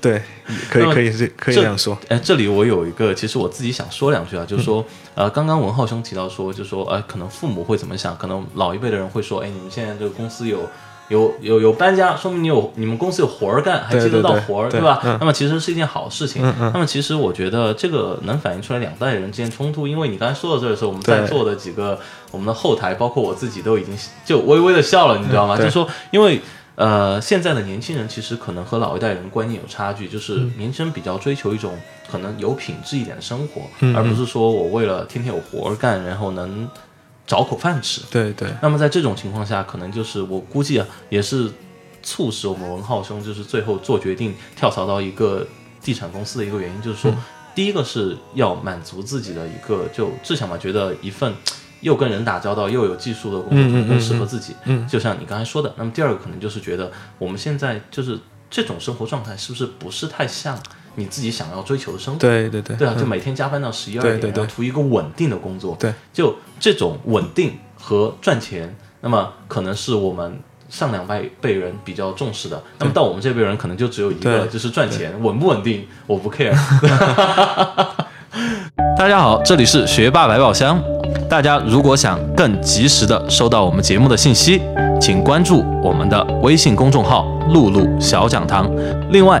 [0.00, 0.20] 对，
[0.68, 1.96] 可以可以是可以这样说。
[2.08, 8.16] 哎，这里我有一个，其实我自己想说两句啊，就是说，呃，刚刚文浩兄提到说，就说，呃，可能父母会怎么想？
[8.16, 10.68] 可能老一辈的人会说，哎，你们现在这个公司有。
[11.10, 15.00] 有有有搬家，说明你有你们公司有活儿干，还接得到活儿，对吧？
[15.18, 16.40] 那么其实是一件好事情。
[16.72, 21.98] 那么其实我觉得这个能反映出来两代人之间冲突，因为你刚才说到这儿的时候，我们在座的几个
[22.30, 23.92] 我们的后台，包括我自己都已经
[24.24, 25.58] 就微微的笑了，你知道吗？
[25.58, 26.40] 就说因为
[26.76, 31.76] 呃现在的年轻人其实可能和老一代人观念有差距，就是年轻人比较追求一种
[32.08, 33.62] 可能有品质一点的生活，
[33.96, 36.68] 而不是说我为了天天有活儿干，然后能。
[37.30, 38.52] 找口饭吃，对对。
[38.60, 41.48] 那么在这种情况下，可能就是我估计啊，也是
[42.02, 45.46] 促使我们文浩兄就是最后做决定跳槽到一个
[45.80, 47.14] 地产公司的一个原因，就是说，
[47.54, 51.32] 第一个是要满足自己的一个就志向嘛，觉得一份
[51.82, 54.56] 又跟人打交道又有技术的工作更适合自己。
[54.64, 58.18] 嗯，就像你刚才说的，那么第二个可能就是觉得我们现在就是
[58.50, 60.60] 这种生活状态是不是不是太像。
[60.96, 76.54] 你自己想要追求的生活，对对对，对啊，就每天加班到十一二点，然后图一个稳定的工作，对，就这种稳定和赚钱，那么可能是我们上两辈辈人比较重视的，那么到我们这辈人可能就只有一个，就是赚钱，稳不稳定我不 care。
[78.98, 80.82] 大家好，这里是学霸百宝箱，
[81.28, 84.60] 大家如果想更及时的收到我们节目的信息，
[85.00, 87.24] 请关注我们的微信公众号
[87.54, 88.70] “露露小讲堂”，
[89.10, 89.40] 另外。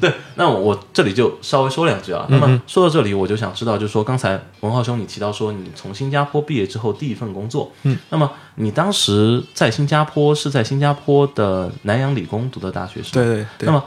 [0.00, 2.26] 对，那我这里就稍微说两句啊。
[2.28, 13.10] 那么说到这里，我就想知道，就是说刚才文浩兄你提到说你从新加坡毕业之后第一份工作，嗯，那么你当时在新加坡是在新加坡的南洋理工读的大学，是吗？
[13.14, 13.66] 对对对。
[13.66, 13.84] 那么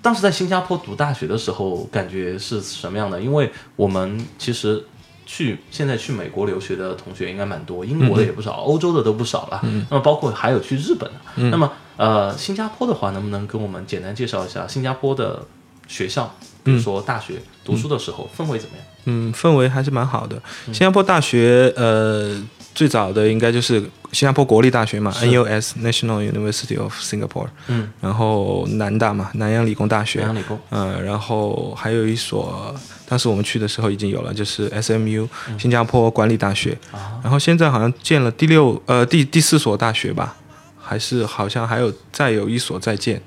[0.00, 3.20] 当时在新加坡读大学的时候，感觉是什么样的？
[3.20, 4.84] 因为我们其实
[5.26, 9.60] 去现在去美国留学的同学应该蛮多，英国的也不少，欧洲的都不少了。
[9.90, 11.50] 那么包括还有去日本的。
[11.50, 15.44] 那么呃，新加坡的话，能不能跟我们简单介绍一下新加坡的
[15.88, 16.32] 学校，
[16.62, 17.34] 比如说大学
[17.64, 18.86] 读书的时候氛围怎么样？
[19.06, 20.40] 嗯，氛围还是蛮好的。
[20.66, 22.40] 新加坡大学，呃，
[22.74, 23.80] 最早的应该就是
[24.12, 27.48] 新加坡国立大学嘛，NUS National University of Singapore。
[27.66, 30.20] 嗯，然后南大嘛，南洋理工大学。
[30.20, 30.56] 南洋理工。
[30.70, 32.72] 嗯，然后还有一所，
[33.08, 35.26] 当时我们去的时候已经有了，就是 SMU
[35.58, 36.78] 新加坡管理大学。
[36.92, 37.18] 啊。
[37.24, 40.36] 然后现在好像建了第六，呃，第第四所大学吧。
[40.88, 43.20] 还是好像还有再有一所在建，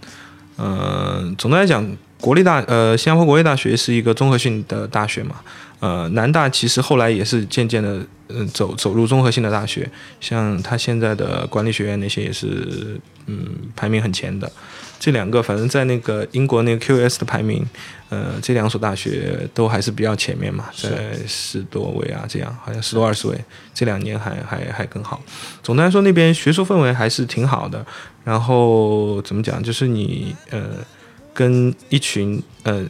[0.58, 1.86] 嗯，总的来讲，
[2.20, 5.36] 国立大呃新加坡国立大学是一个综合性的大学嘛，
[5.80, 9.88] 呃，南大其实后来也是渐渐的嗯走走入综合性的大学，
[10.20, 14.52] 像他现在的管理学院那些也是嗯排名很前的，
[15.00, 17.64] 这两个反正在那个英国那个 QS 的排名，
[18.12, 23.42] 呃，这两所大学都还是比较前面嘛，在十多位啊，这样好像十多二十位，
[23.74, 25.22] 这两年还还还更好。
[25.64, 27.86] 总的来说，那边学术氛围还是挺好的。
[28.26, 30.62] 然后怎么讲，就是你呃
[31.34, 32.82] 跟一群呃，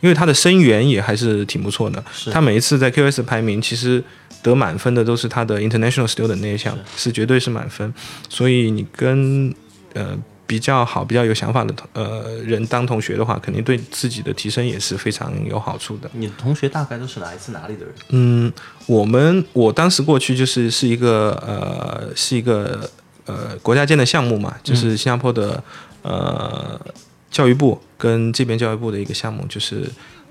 [0.00, 2.02] 因为他的生源也还是挺不错的。
[2.32, 4.02] 他每一次在 QS 排名，其实
[4.42, 7.92] 得满分的都是他的 International Student 那一项，是绝对是满分。
[8.30, 9.54] 所以你跟
[9.92, 10.18] 呃。
[10.46, 16.10] 比较好、比较有想法的同呃人当同学的话，肯定对自己的提升也是非常有好处的。
[16.12, 17.94] 你的同学大概都是来自哪里的人？
[18.10, 18.52] 嗯，
[18.86, 22.90] 我们我当时过去就是是一个呃是一个
[23.24, 25.62] 呃国家建的项目嘛，就是新加坡的
[26.02, 26.78] 呃
[27.30, 29.88] 教育部跟这边教育部的一个项目，就是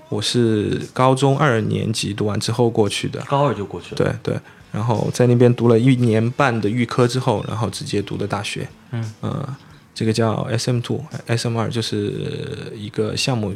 [0.08, 3.96] 我是高中二年级读完之后过去的，高二就过去了。
[3.96, 8.68] 对对，然后在那边读了一年半的预科之后，然后直接读的大学。
[8.92, 9.46] 嗯嗯。
[9.94, 13.54] 这个叫 S M Two，S M 二就是一个项目，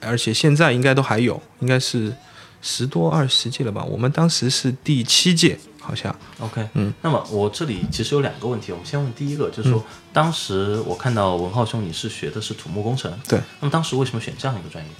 [0.00, 2.12] 而且现在应该都还有，应该是
[2.60, 3.84] 十多二十届了吧？
[3.84, 6.14] 我们当时是第七届，好像。
[6.38, 14.90] OK，嗯，那么我这里其实有两个问题，我们先问第一个，就是说当时我看到文浩兄你是学的是土木工程，对，那么当时为什么选这样一个专业？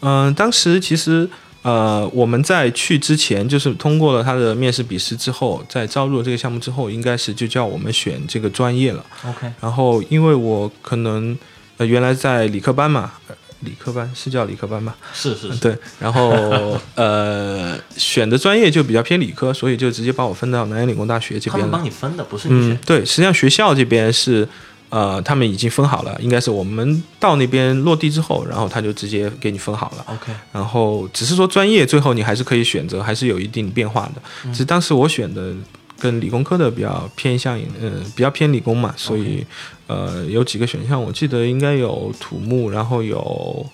[0.00, 1.28] 嗯，当时其实。
[1.64, 9.02] 呃，我们在去之前，就是通过了他的面试笔试之后，在招入这个项目之后，应该是就叫我们选这个专业了。
[9.26, 9.50] OK。
[9.62, 11.34] 然后，因为我可能
[11.78, 13.12] 呃原来在理科班嘛，
[13.60, 14.94] 理科班是叫理科班吧？
[15.14, 15.58] 是是是。
[15.58, 15.74] 对。
[15.98, 21.70] 然后呃，选的专业就比较偏理科，所以就直接把我分到南洋理工大学这边了。
[21.70, 22.76] 他们帮你分的，不是你选。
[22.84, 24.46] 对，实际上学校这边是。
[24.90, 30.04] 呃，他们已经分好了，应该是我们到那边落地之后，然后他就直接给你分好了。
[30.06, 34.22] OK，然后只是说专业最后你还是可以选择，还是有一定变化的。
[34.52, 35.52] 只是当时我选的
[35.98, 39.44] 跟理工科的比较偏向，嗯，比较偏理工嘛，所以
[39.88, 43.66] 呃有几个选项，我记得应该有土木，然后有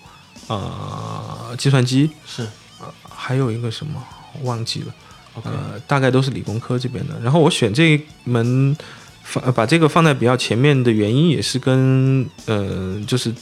[0.47, 2.41] 呃计算机，是，
[2.79, 4.03] 呃还有一个什么
[4.41, 4.93] 忘记了，
[5.43, 7.19] 呃，大概都是理工科这边的。
[7.21, 8.75] 然后我选这一门。
[9.31, 13.33] 放把这个放在比较前面的原因也是跟呃就是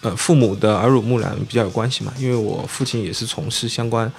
[0.00, 4.10] 呃父母的耳濡目染比较有关系嘛，因为我父亲也是从事相关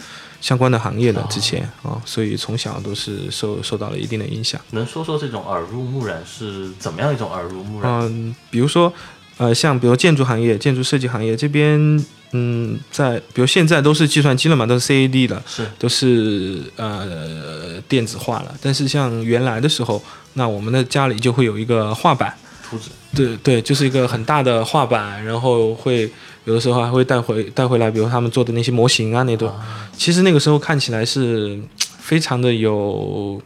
[0.41, 4.59] 相关的行业的之前啊，所以从小都是受受到了一定的影响。
[4.71, 7.89] 能说说这种耳濡目染是怎么样一种耳濡目染？
[8.01, 8.91] 嗯，比如说
[9.37, 12.05] 呃像比如建筑行业、建筑设计行业这边。
[12.31, 18.55] 嗯，在比如现在都是计算机了嘛，都是 CAD 了，是都是呃电子化了。
[18.61, 20.01] 但是像原来的时候，
[20.33, 26.09] 那我们的家里就会有一个画板，图纸，对对，就是一个很大的画板，然后会
[26.45, 29.51] 有的时候还会带回带回来，比如他们做的那些模型啊那种。
[29.97, 31.59] 其实那个时候看起来是
[31.99, 33.41] 非常的有，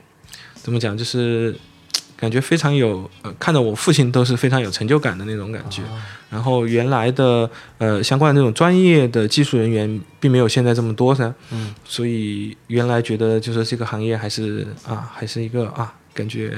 [0.62, 1.56] 怎么讲，就是
[2.16, 5.82] 感觉非常有，呃，看到我父亲都是非常有成就感的那种感觉。
[6.30, 16.58] 然后原来的呃相关的那种专业的技术人员并没有现在这么多噻，嗯，所以原来觉得就是这个行业还是啊还是一个啊感觉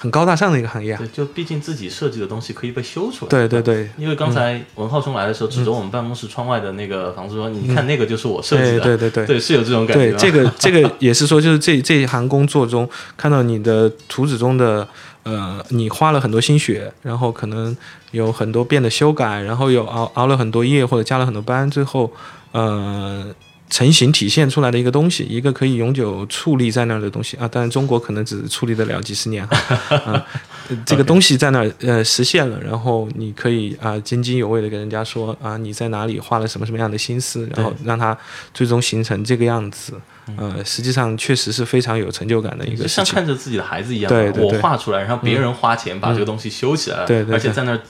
[0.00, 0.98] 很高大上的一个行业啊。
[0.98, 3.28] 对，就毕竟自己设计的东西可以被修出来。
[3.28, 10.10] 对对对，因为刚才文浩兄来的时候，指着我们办公室窗外的那个房子说：“你看那个就是我设计的。”对对对对，是有这种感觉。
[10.10, 14.88] 对，这个 这个也是说，就是这这一行工作中，看到你的图纸中的。
[15.22, 17.76] 呃，你花了很多心血，然后可能
[18.10, 22.10] 有很多遍的修改，然后又熬熬了很多夜或者加了很多班，最后
[22.52, 23.26] 呃
[23.70, 27.48] 成型体现出来的一个东西，一个可以永久矗立在那儿的东西啊。
[27.48, 30.26] 当然，中国可能只矗立得了几十年哈。
[30.84, 38.16] 这个东西在那儿呃实现了，然后你可以啊津津有味的跟人家说啊你在哪里花了什么什么样的心思，然后让它
[38.52, 39.94] 最终形成这个样子。
[40.36, 44.08] 呃，实际上确实是非常有成就感的一个事情，像看着自己的孩子一样。
[44.08, 47.80] 对对对，我画出来，然后别人花钱把这个东西修起来了，对对，而且在那儿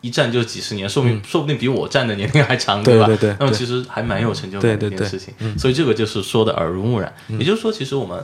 [0.00, 3.06] 一站就几十年，说明说不定比我站的年龄还长，对吧？
[3.06, 3.36] 对对。
[3.40, 7.12] 那么其实还蛮有成就感的一件事情，所以这个就是说的耳濡目染。
[7.28, 8.22] 也就是说，其实我们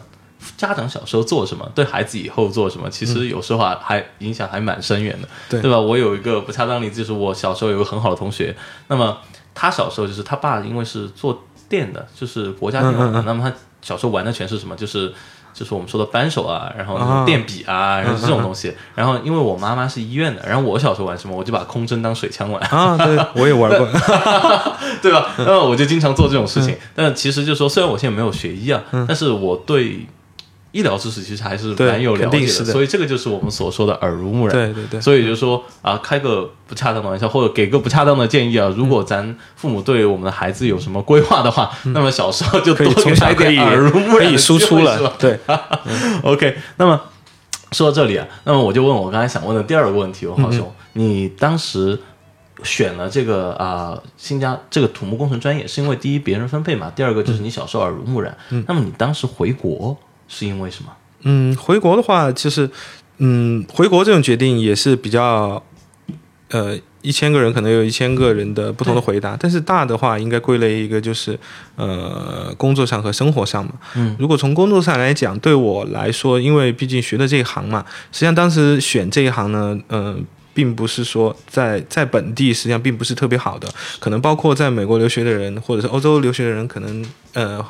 [0.56, 5.78] 家长小时候做什么，对孩子以后做什么，其实有时候啊还影响还蛮深远的，对吧？
[5.78, 8.54] 我有一个不恰当例子，就是我小时候有个很好的同学，
[8.88, 9.18] 那么
[9.54, 13.56] 他小时候就是他爸因为是做电的，就是国家电网的，那么他。
[13.84, 14.76] 小时候玩的全是什么？
[14.76, 15.12] 就是
[15.52, 18.74] 就是我们说的扳手啊，然后电笔啊，然后这种东西。
[18.94, 21.36] 然后因为我妈妈是医院的，然后我小时候玩什么？
[21.36, 22.96] 我就把空针当水枪玩啊。
[22.96, 23.86] 对，我也玩过，
[25.02, 25.26] 对吧？
[25.38, 26.76] 然后我就经常做这种事情。
[26.94, 30.06] 但其实就说，虽然我现在没有学医啊，但是我对。
[30.72, 34.56] 医疗知识其实还是蛮有了解的，所以这个就是我们所说的耳濡目染。
[34.56, 35.00] 对对对。
[35.00, 45.38] 所以就是说啊，开个不恰当的玩笑，或者给个不恰当的建议啊，如果咱父母对我们的孩子有什么规划的话，那么小时候就多给他一点耳濡目染可以输出了，对。
[46.24, 46.98] OK，那么
[47.72, 52.00] 说到这里啊，那么我就问我刚才想问的第二个问题，我浩兄，你当时
[52.62, 58.34] 选了这个啊新加这个土木工程专业，是因为第一别人分配嘛，第二个就是你小时候耳濡目染。
[58.66, 59.94] 那么你当时回国？
[60.34, 60.90] 是因为什么？
[61.24, 62.68] 嗯，回国的话，就是，
[63.18, 65.62] 嗯，回国这种决定也是比较，
[66.48, 71.38] 呃，一千个人可能有一千个人的不同的回答，但是大的话应该归类一个就是，
[71.76, 73.72] 呃，工作上和生活上嘛。
[73.94, 83.68] 嗯，如果从工作上来讲，对我来说，因为毕竟学的这一行嘛，实际上当时选这一行呢，嗯，并不是说在在本地实际上并不是特别好的，
[84.00, 87.64] 可能包括在美国留学的人或者是欧洲留学的人，可能，呃，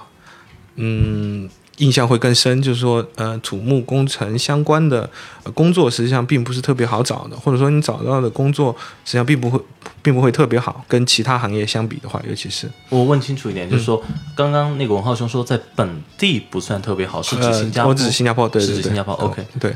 [0.77, 1.51] 嗯。
[1.79, 5.09] 印象会更深，就是说，呃，土木工程相关的
[5.55, 9.59] 工作实际上并不是特别好找的，或者说你找到的工作实际上并不会，
[10.03, 14.01] 并不会特别好，跟其他行业相比的话，尤其是我问清楚一点，就是说，
[14.37, 17.91] 刚刚那个文浩兄说在本地不算特别好，是指新加坡？
[17.91, 19.15] 我指新加坡，对是指新加坡。
[19.15, 19.75] OK，对。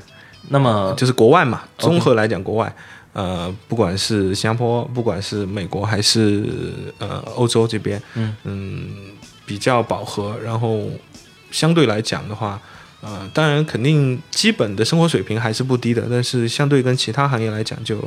[0.49, 2.73] 那么就是国外嘛，综合来讲，国外，
[3.15, 6.45] 呃，不管是新加坡，不管是美国还是
[6.99, 8.89] 呃欧洲这边，嗯嗯，
[9.47, 10.83] 比较饱和，然后。
[11.51, 12.61] 相对来讲的话，
[13.01, 18.01] 呃，当然肯定基本的生活水平还是不低的，但是相对跟其他行业来讲，就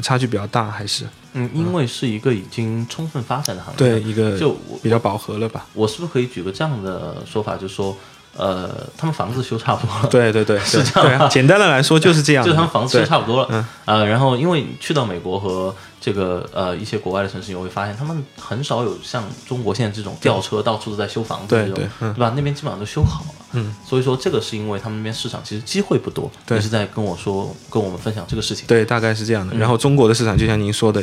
[0.00, 5.66] 差距比较大，还是嗯，因为是一个已经充分发展的行业，对一个就比较饱和了吧？
[5.74, 7.96] 我是不是可以举个这样的说法，就是说？
[8.36, 10.08] 呃，他们房子修差不多了。
[10.08, 11.28] 对 对对， 是这样。
[11.28, 13.48] 简单的来说就是这样，就他们房子修差不多了。
[13.50, 13.66] 嗯。
[13.84, 22.32] 呃，然后因为去到美国和这个呃一些国外的城市，你会发现他们很少有像中国现在这种吊车到处都在修房子这种，对吧？
[22.34, 23.28] 那边基本上都修好了。
[23.52, 23.74] 嗯。
[23.86, 26.30] 所以说这个是因为他们那边市场其实机会不多。
[26.46, 26.58] 对。
[26.58, 28.66] 是在跟我说跟我们分享这个事情。
[28.66, 29.54] 对，大概是这样的。
[29.56, 31.02] 然后中国的市场就像您说的，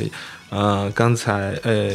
[0.50, 1.92] 呃，刚才呃，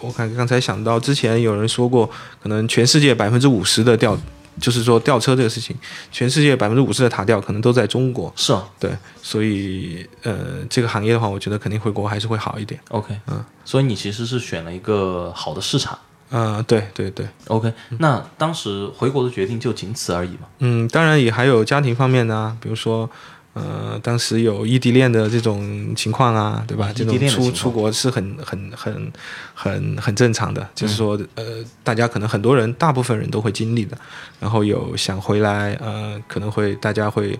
[0.00, 2.08] 我看刚才想到之前有人说过，
[2.42, 4.16] 可能全世界百分之五十的吊。
[4.60, 5.76] 就是说吊车这个事情，
[6.10, 8.32] 全世界百分之五十的塔吊可能都在中国。
[8.36, 8.90] 是啊，对，
[9.22, 12.80] 所以呃，这个行业的话，我觉得肯定回国还是会好一点。
[12.88, 15.98] OK，嗯，所以你其实是选了一个好的市场。
[16.30, 17.26] 嗯，对对对。
[17.48, 20.48] OK，那当时回国的决定就仅此而已嘛？
[20.58, 23.08] 嗯，当然也还有家庭方面呢，比如说。
[23.56, 26.92] 呃，当时有异地恋的这种情况啊，对吧？
[26.94, 29.12] 这种出出国是很很很
[29.54, 33.96] 很很正常的，就是说，呃，大家可能很多人，大部分人都会经历的。
[34.38, 37.38] 然后有想回来，呃，可能会大家会。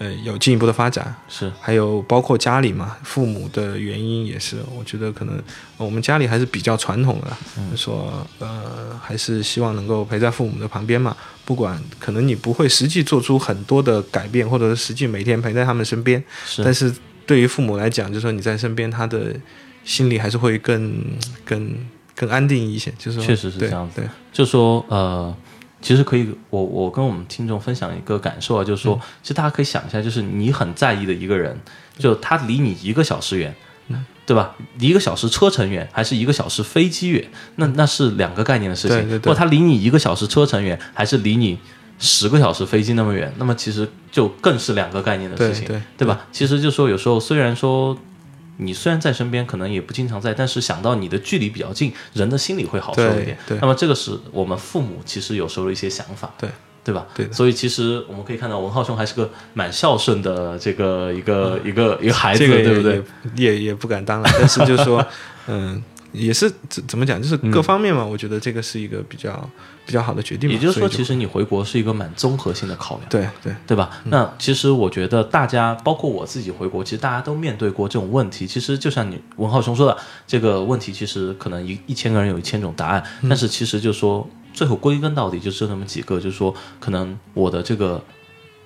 [0.00, 5.36] 呃，有进一步的发展是，还有包括家里嘛，父母的原因也是，我觉得可能
[5.76, 11.16] 我们家里还是比较传统的，说呃，还是希望能够陪在父母的旁边嘛，
[11.48, 19.34] 不管可能你不会实际做出很多的改变，或者是实际每天陪在他们身边，是，但是对于父母来讲，就是说你在身边，他的
[19.82, 21.02] 心里还是会更
[21.46, 21.74] 更
[22.14, 25.34] 更安定一些，就是确实是这样子，对，就说呃。
[25.80, 31.56] 其实可以，我我跟我们听众分享一个感受啊，就是说，其实大家可以想一下，就是你很在意的一个人，
[31.96, 33.54] 就他离你一个小时远，
[34.28, 34.54] 对吧？
[34.78, 37.26] 一个小时车程远，还是一个小时飞机远？
[37.56, 38.98] 那那是两个概念的事情。
[38.98, 39.32] 对对对。
[39.32, 41.58] 或他离你一个小时车程远，还是离你
[41.98, 46.26] 十个小时飞机那么远，那么其实就更是两个概念的事情，对对吧？
[46.30, 47.96] 其实就说有时候虽然说
[48.58, 53.38] 你虽然在身边，可能也不经常在，但是想到你的距离比较近，人的心里会好受一点。
[53.46, 56.50] 对，那么这个是我们父母其实有时候的一些想法，对
[56.88, 57.06] 对吧？
[57.14, 57.30] 对。
[57.30, 63.02] 所以其实我们可以看到文浩兄还是个蛮孝顺的这个一个一个一个孩子，对不对？
[63.36, 65.06] 也也不敢当了，但是就是说，
[65.46, 65.82] 嗯。
[66.10, 69.48] 也是怎怎么讲，就是各方面嘛，我觉得这个是一个比较
[69.84, 70.48] 比较好的决定。
[70.48, 73.90] 也就是说，其实你回国是一个蛮综合性的考量，对对对吧？
[74.04, 78.46] 那其实我觉得大家，包括我自己回国，其实大家都面对过这种问题。
[78.46, 79.94] 其实就像你文浩兄说的，
[80.26, 84.26] 这个问题其实可能一一千个人有一千种答案，但是其实就说
[84.58, 88.02] 最后归根到底就是那么几个，就是说可能我的这个。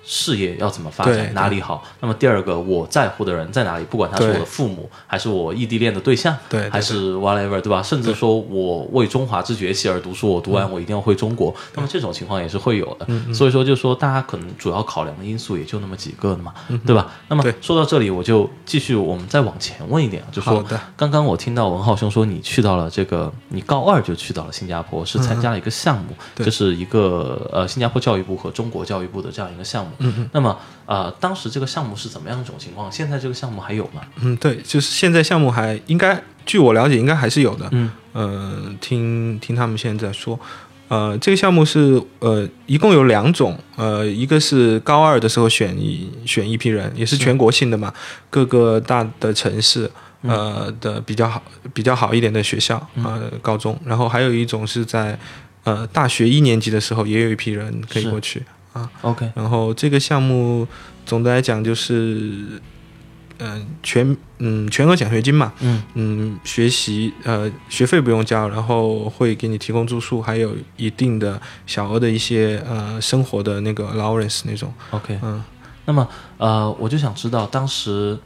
[0.05, 1.83] 事业要怎么发展，哪里好？
[2.01, 3.85] 那么第二个，我在乎的人在哪里？
[3.85, 7.81] 不管他是我的父母，还是我异地恋的对象，对，还是 whatever，对吧？
[7.81, 11.53] 甚至说我为中华之崛起而读书，我读完我一定要回中国。
[11.73, 13.07] 那么这种情况也是会有的。
[13.33, 16.53] 所以说，就说大家可能主要考量的因素也就那么几个的嘛，
[16.85, 17.11] 对吧？
[17.29, 20.63] 那么说到这里，我就继续我们再往前问一点，就说
[20.97, 29.91] 刚刚我听到文浩兄说你去到了这个，你高二就去到了新加坡，是参加了一个项目，就是一个呃新加坡教育部和中国教育部的这样一个项目。
[29.99, 32.91] 嗯那么，呃，当时这个项目是怎么样一种情况？
[32.91, 34.01] 现在这个项目还有吗？
[34.21, 37.67] 嗯，对，就是现在项目还应该，据我了解，应该还是有的。
[37.71, 40.39] 嗯，呃，听听他们现在说，
[40.87, 47.93] 呃，这个项目是呃，一共有两种，呃，一个是高二的时候选一选一批人，也是全国性的嘛，
[48.29, 49.89] 各个大的城市，
[50.21, 51.41] 呃的比较好
[51.73, 55.17] 比较好一点的学校呃，高中，然后还有一种是在
[55.63, 58.43] 呃大学一年级的时候，也有一批人可以过去。
[58.73, 60.67] 啊，OK，然后这个项目
[61.05, 62.61] 总的来讲就是，
[63.39, 65.83] 嗯，全嗯全额奖学金嘛，嗯。
[65.93, 75.43] 嗯，学习呃学费不用交，然后会给你提供住宿，还有一定的小额的一些呃生活的那个 allowance 那种，OK，嗯，
[75.85, 76.07] 那么
[76.37, 78.17] 呃我就想知道当时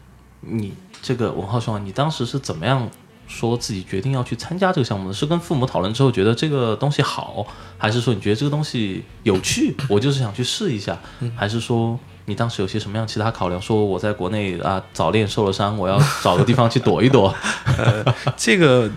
[0.42, 2.90] 你这个文浩兄，你当时是怎么样？
[3.28, 7.46] 说自己决定要去参加这个项目的是跟父母讨论之后觉得这个东西好，
[7.78, 9.76] 还是说你觉得这个东西有趣？
[9.90, 10.98] 我就是想去试一下，
[11.36, 13.62] 还是说你当时有些什么样其他考量？
[13.62, 17.36] 说我在国内啊早恋受了伤，我要找个地方去躲一躲。
[17.78, 18.90] 呃，这个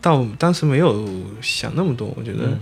[0.00, 1.06] 倒当时没有
[1.42, 2.58] 想那么多，我觉得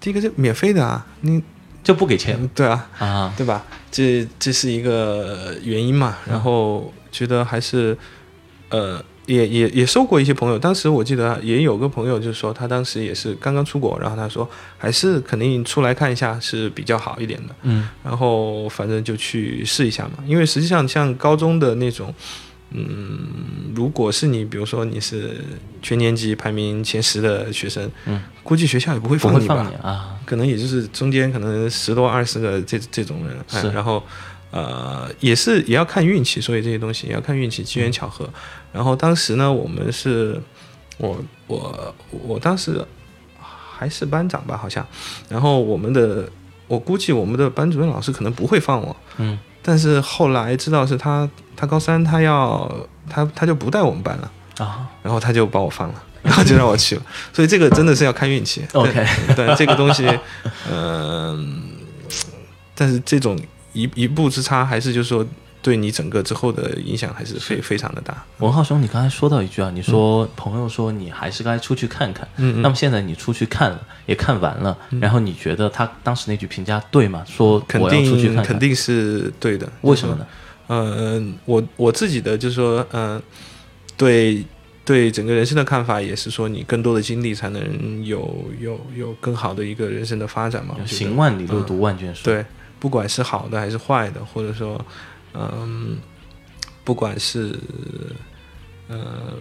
[0.00, 1.42] 第一个就免费的啊，你
[1.82, 3.64] 就不给钱，对啊啊，对吧？
[3.90, 7.98] 这这是一个原因嘛，然后觉得还是
[8.68, 9.04] 呃。
[9.26, 22.14] 也也也收过一些朋友，当时我记得也有个朋友，就是说他当时也是刚刚出国，然后他说还是肯定出来看一下是比较好一点的，嗯，然后反正就去试一下嘛，因为实际上像高中的那种，
[22.70, 25.42] 嗯，如果是你比如说你是
[25.80, 34.02] 全年级排名前十的学生，嗯，估计学校也不会放你吧，啊，可能也就是中间可能十多二十个这这种人，是，然后。
[34.54, 38.28] 呃，也是也要看运气，所以这些东西也要看运气，机缘巧合。
[38.72, 40.40] 然后当时呢，我们是，
[40.96, 42.80] 我我我当时
[43.40, 44.86] 还是班长吧，好像。
[45.28, 46.28] 然后我们的，
[46.68, 49.36] 我估计我们的班主任老师可能不会放我，嗯。
[49.60, 52.72] 但是后来知道是他，他高三他要
[53.10, 57.02] 他他就不带我们班了啊，然后他就把我放了， 然后就让我去了。
[57.32, 58.64] 所以这个真的是要看运气。
[58.72, 60.08] OK， 对这个东西，
[60.70, 61.60] 嗯，
[62.76, 63.36] 但是这种。
[63.74, 65.26] 一一步之差，还是就是说，
[65.60, 68.24] 对你整个之后的影响还是非非常的大。
[68.38, 72.26] 文浩兄，你刚才说到一句啊，你说朋友说你还是该出去看看。
[72.36, 72.62] 嗯。
[72.62, 77.24] 那么现在你出去看了，也看完了，然后你觉得他当时那句评价对吗？
[77.26, 79.70] 说肯定出去看看，肯定是对的。
[79.82, 80.26] 为什么呢？
[80.68, 83.20] 嗯，我我自己的就是说，嗯，
[83.96, 84.44] 对
[84.84, 90.76] 对整个人生的看法也是说，你更多的经历才能有有有更好的一个人生的发展嘛。
[90.86, 92.24] 行万里路，读万卷书。
[92.24, 92.44] 对。
[92.84, 94.78] 不管是好的还是坏的，或者说，
[95.32, 95.96] 嗯，
[96.84, 97.58] 不管是，
[98.88, 99.32] 呃，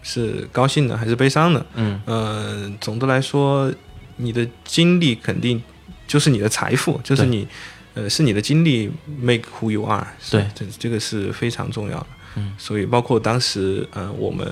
[0.00, 3.68] 是高兴的还是悲伤的，嗯，呃，总的来说，
[4.14, 5.60] 你的经历肯定
[6.06, 7.48] 就是你的财富，就是你，
[7.94, 14.46] 呃，是你的经历 make who you are，对，这这个是非常重要的，嗯，所以包括当时，呃，我们。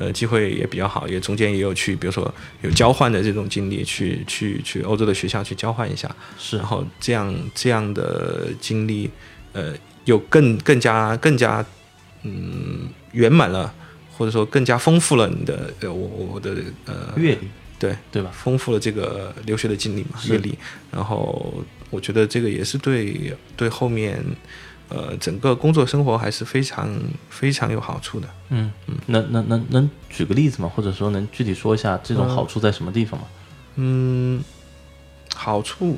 [0.00, 9.10] 呃，机会也比较好，也中间也有去，比如说有交换的这种经历，去去去欧洲的学校去交换一下，是，然后这样这样的经历，
[9.52, 9.74] 呃，
[10.06, 11.62] 有更更加更加
[12.22, 13.74] 嗯圆满了，
[14.16, 17.48] 或者说更加丰富了你的呃我我的呃阅历，
[17.78, 18.30] 对对吧？
[18.32, 20.56] 丰富了这个留学的经历嘛，阅历，
[20.90, 24.24] 然后我觉得这个也是对对后面。
[24.90, 26.94] 呃，整个工作生活还是非常
[27.30, 28.28] 非常有好处的。
[28.50, 30.70] 嗯嗯，能能能能举个例子吗？
[30.74, 33.26] 或者说能具体说一下这种好处在什么地方吗？
[33.76, 34.42] 嗯，
[35.34, 35.96] 好处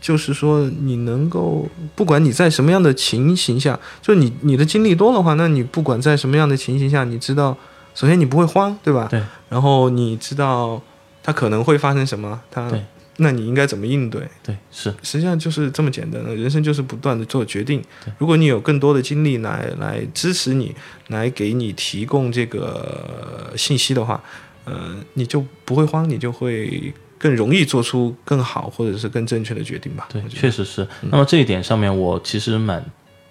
[0.00, 7.56] 就是说你能够，不管你在什么样的情形下，就你你的经历多的话，那你不管在什么样的情形下，你知道，
[7.94, 9.06] 首先你不会慌，对吧？
[9.10, 9.22] 对。
[9.50, 10.80] 然后你知道
[11.22, 12.70] 它可能会发生什么，它，
[13.16, 14.22] 那你应该怎么应对？
[14.42, 14.92] 对，是。
[15.02, 17.82] 实际上就是这么简单的，人生就是不断的做决定。
[18.18, 20.74] 如果你有更多的精力来来支持你，
[21.08, 24.22] 来给你提供这个信息的话，
[24.64, 26.92] 呃，你就不会慌，你就会。
[27.16, 30.06] 更容易做出更好或者是更正确的决定吧。
[30.12, 30.86] 对，确实是。
[31.10, 32.84] 那么这一点上面，我其实蛮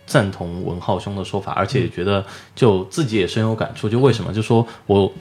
[0.07, 2.25] 赞同文浩兄的说法，而且也觉得
[2.55, 3.87] 就自己也深有感触。
[3.87, 4.33] 就为什么？
[4.33, 5.13] 就说我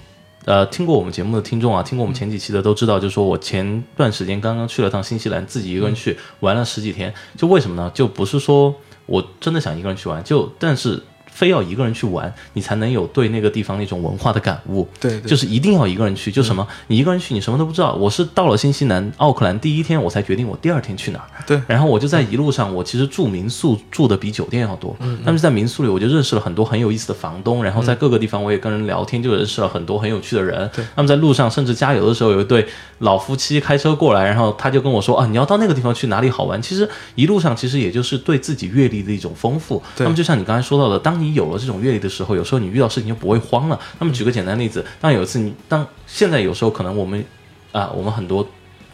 [0.44, 7.12] 呃听过我们节目的听众啊，听过我们前几期的都知道，就说我前段时间刚刚去了趟新西兰，自己一个人去玩了十几天。
[7.36, 7.90] 就为什么呢？
[7.94, 8.74] 就不是说
[9.06, 11.02] 我真的想一个人去玩，就但是。
[11.32, 14.86] 非要一个人去玩，你才能有对那个地方那种文化的感悟。
[15.00, 16.30] 对，就是一定要一个人去。
[16.30, 17.94] 就什么，你一个人去，你什么都不知道。
[17.94, 21.26] 我是到了新西兰奥克兰第一天，我才决定我第二天去哪儿。
[21.46, 24.94] 对，然后我就在一路上，我其实住民宿住的比酒店要多。
[25.00, 27.64] 嗯，那么在民宿里，我就认识了很多很有意思的房东。
[27.64, 30.68] 然后在各个地方，我也跟人聊天，就认识了很多很有趣的人。
[30.74, 32.66] 对，那么在路上，甚至加油的时候，有一对
[32.98, 36.60] 老夫妻开车过来，然后他就跟我说啊，你要到那个地方去，哪里好玩？
[36.60, 39.82] 其实一路上，其实也就是对自己阅历的一种丰富。
[39.98, 41.98] 那么就像你刚才说到的，当你有了这种阅历。
[41.98, 43.78] 的时候，有时候你遇到事情就不会慌了。
[44.00, 47.24] 那么举个简单例子，当有一次你当现在有时候可能我们
[47.70, 48.44] 啊，我们很多。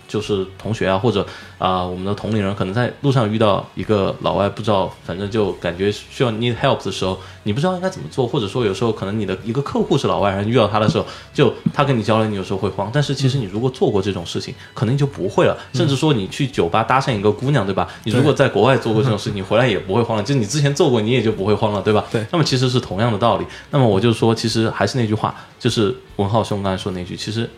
[0.08, 1.24] 就是同学啊，或者
[1.58, 11.04] 啊，我们的同龄人，可能在路上遇到一个老外，不知道，反正就感觉需要 need help 的时候，你不知道应该怎么做，或者说有时候可能你的一个客户是老外，然后遇到他的时候，
[11.34, 12.90] 就他跟你交流，你有时候会慌。
[12.90, 15.54] 但是其实你如果做过这种事情，可能就不会了。
[15.74, 17.86] 甚至说你去酒吧搭讪一个姑娘，对吧？
[18.04, 20.22] 你如果在国外做过这种事情，回来也不会慌了。
[20.22, 22.06] 就是你之前做过，你也就不会慌了，对吧？
[22.10, 22.24] 对。
[22.32, 23.44] 那么其实是同样的道理。
[23.70, 27.48] 那么我就说，其实还是那句话，就是文浩兄刚才说那句，其实。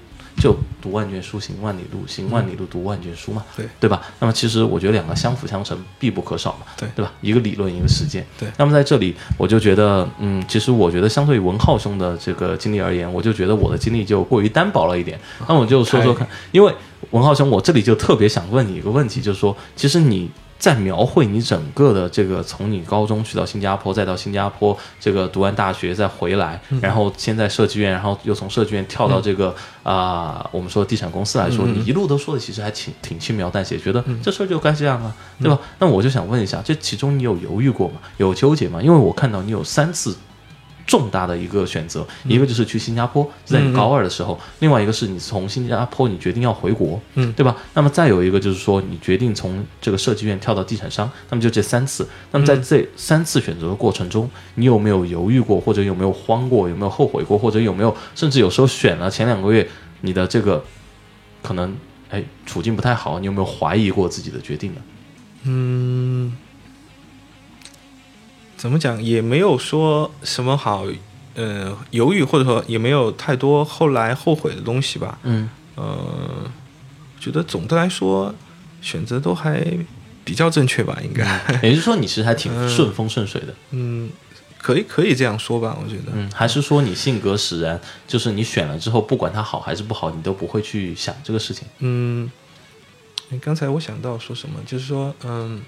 [0.40, 4.00] 就读万卷书，行万里路，行万里路，读万卷书嘛，对对吧？
[4.18, 7.12] 那么其实我觉得两个相辅相成，必不可少嘛，对对吧？
[7.20, 8.48] 一个理论，一个实践，对。
[8.56, 15.20] 那么在这里，我就觉得，嗯，其实我觉得相对于文浩兄的这个经历而言，我就觉得我的经历就过于单薄了一点。
[15.46, 16.74] 那我就说说看，因为
[17.10, 20.30] 文浩兄，我这里就特别想问你一个问题，就是说，其实你。
[20.60, 29.52] 在描绘你整个的这个，从你高中去到新加坡，再到新加坡这个读完大学再回来，然后先在设计院，然后又从设计院跳到这个
[29.82, 35.58] 啊，我们说地产公司来说，你一路都说的其实还挺挺轻描淡写，觉得这事儿就该这样啊，对吧？
[35.78, 37.94] 那我就想问一下，这其中你有犹豫过吗？
[38.18, 38.82] 有纠结吗？
[38.82, 40.14] 因为我看到你有三次。
[40.86, 47.56] 重大的一个选择，一个就是去新加坡，在你高二的时候；另外一个是你从新加坡你决定要回国，嗯，对吧？
[47.74, 52.08] 那么再有一个就是说你决定从这个设计院跳到地产商，那么就这三次。
[52.32, 59.68] 那么在这三次选择的过程中，你有没有犹豫过，或者有没有慌过，有没有后悔过，或者有没有甚至有时候选了前两个月
[60.00, 60.64] 你的这个
[61.42, 61.76] 可能
[62.10, 64.80] 哎处境不太好，你有没有怀疑过自己的决定呢？
[65.44, 66.36] 嗯。
[68.60, 70.84] 怎么讲也没有说什么好，
[71.34, 75.18] 呃，犹豫或者说也没有太多后来后悔的东西吧。
[75.22, 76.44] 嗯，呃，
[77.18, 78.34] 觉得总的来说
[78.82, 79.66] 选择都还
[80.22, 81.24] 比较正确吧，应该。
[81.62, 83.54] 也就是说，你其实还挺顺风顺水的。
[83.72, 84.10] 嗯，
[84.58, 86.12] 可以可以这样说吧，我觉得。
[86.12, 91.66] 嗯，还是说你性格使然，就是你选了之后，不管它好还是不好，你都不会去想这个事情。
[91.78, 92.30] 嗯，
[93.40, 95.62] 刚才我想到说什么，就是说，嗯。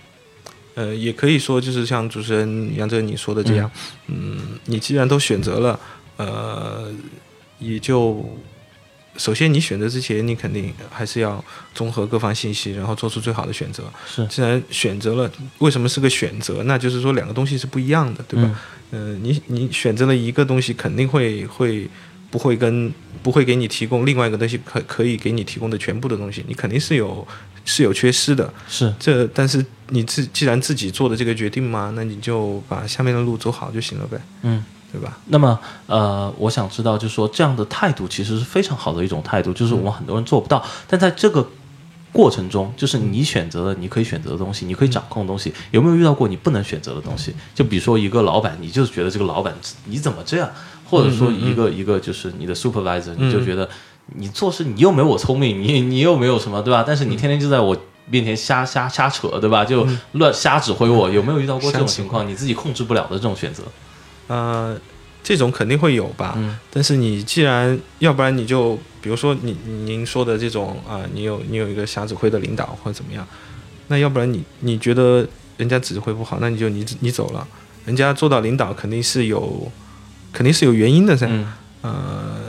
[0.75, 3.71] 呃，也可以说，就是像主持人杨哲你说的这样，
[4.07, 5.79] 嗯，你既然都选择了，
[6.17, 6.91] 呃，
[7.59, 8.25] 也就
[9.17, 11.45] 首先你选择之前，你肯定还是要
[11.75, 13.85] 综合各方信息，然后做出最好的选择。
[14.07, 16.63] 是，既然选择了，为什么是个选择？
[16.65, 18.61] 那就是说两个东西是不一样的，对吧？
[18.93, 21.89] 嗯，你你选择了一个东西，肯定会会
[22.33, 27.25] 不会跟不会给你提供另外一个东西可可以给你提供的全部的东西，你肯定是有。
[27.65, 35.17] 是有缺失的，是这，但是你自既然自己做的这个决定嘛，那你就把下面的路走好就行了呗，嗯，对吧？
[35.27, 35.57] 那么，
[35.87, 41.49] 呃，我想知道，就是说这样的态度其实是非常好的一种态度，就是我们很多人做不到，但在这个
[42.13, 47.33] 过程中，就是你选择了你可以选择的东西，你可以掌控的东西，有没有遇到过你不能选择的东西？
[47.55, 49.55] 就比如说一个老板，你就觉得这个老板
[49.85, 50.51] 你怎么这样，
[50.93, 53.67] 或者说一个一个就是你的 supervisor，你就觉得。
[54.17, 56.85] 你做事你又没我聪明，你你又没有什么，对吧？
[56.85, 57.75] 但是你天天就在我
[58.11, 59.65] 面前瞎瞎瞎扯，对吧？
[59.65, 62.29] 就乱瞎指挥我，有没有遇到过这种情况？
[62.29, 63.63] 你自己控制不了的这种选择？
[64.27, 64.77] 呃，
[65.23, 66.37] 这种肯定会有吧。
[66.71, 73.27] 但是你既然，要不然你就比如说你您说的这种啊，你有你有一个瞎指挥的领导或者怎么样，
[73.87, 75.27] 那要不然你你觉得
[75.57, 77.47] 人家指挥不好，那你就你你走了，
[77.87, 79.71] 人家做到领导肯定是有
[80.33, 81.29] 肯定是有原因的噻。
[81.83, 82.41] 呃。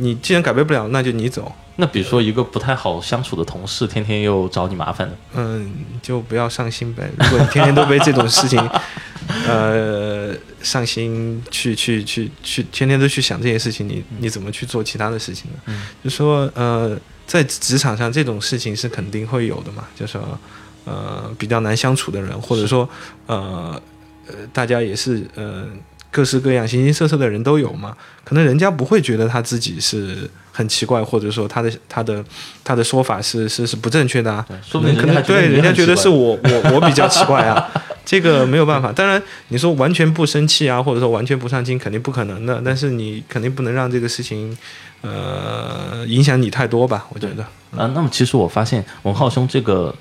[0.00, 7.10] 你既然改变不了，那就你走，那比如说一个不太好相处的同事，天天又找你麻烦的，嗯，就不要上心呗。
[7.18, 8.70] 如果你天天都被这种事情，
[9.44, 10.32] 呃，
[10.62, 15.58] 上心去去去去，天天都去想这些事情，你你怎么去做其他的事情呢？
[15.66, 16.96] 嗯，就说呃，
[17.26, 20.38] 在职场上这种事情是肯定会有的嘛，就说
[20.84, 22.88] 呃比较难相处的人，或者说
[23.26, 23.82] 呃
[24.28, 25.66] 呃大家也是呃
[26.10, 30.30] 各式各样形形色色的人都有嘛，可能人家不会觉得他自己是。
[30.50, 32.24] 很奇怪，或者说他的他的
[32.64, 34.44] 他的说法是是是不正确的啊？
[34.60, 37.70] 说不定可能对人家觉得是我我我比较奇怪啊，
[38.04, 38.90] 这个没有办法。
[38.90, 42.60] 当然你说完全不生气啊，或者说完全不上心，肯定不可能的。
[42.64, 44.58] 但是你肯定不能让这个事情
[45.02, 47.06] 呃影响你太多吧？
[47.10, 47.44] 我觉得
[47.80, 47.86] 啊。
[47.94, 49.94] 那么其实我发现文浩兄这个。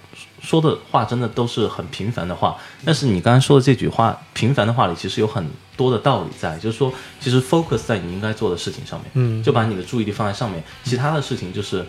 [0.47, 5.45] 说的话真的都是很平凡的话，但是你刚刚说的这句话，平凡的话里其实有很
[5.75, 11.85] 多的道理在，就是说，其实 focus 在你应该做的事情上面，嗯，就把你的注意力放在上面，其他的事情就是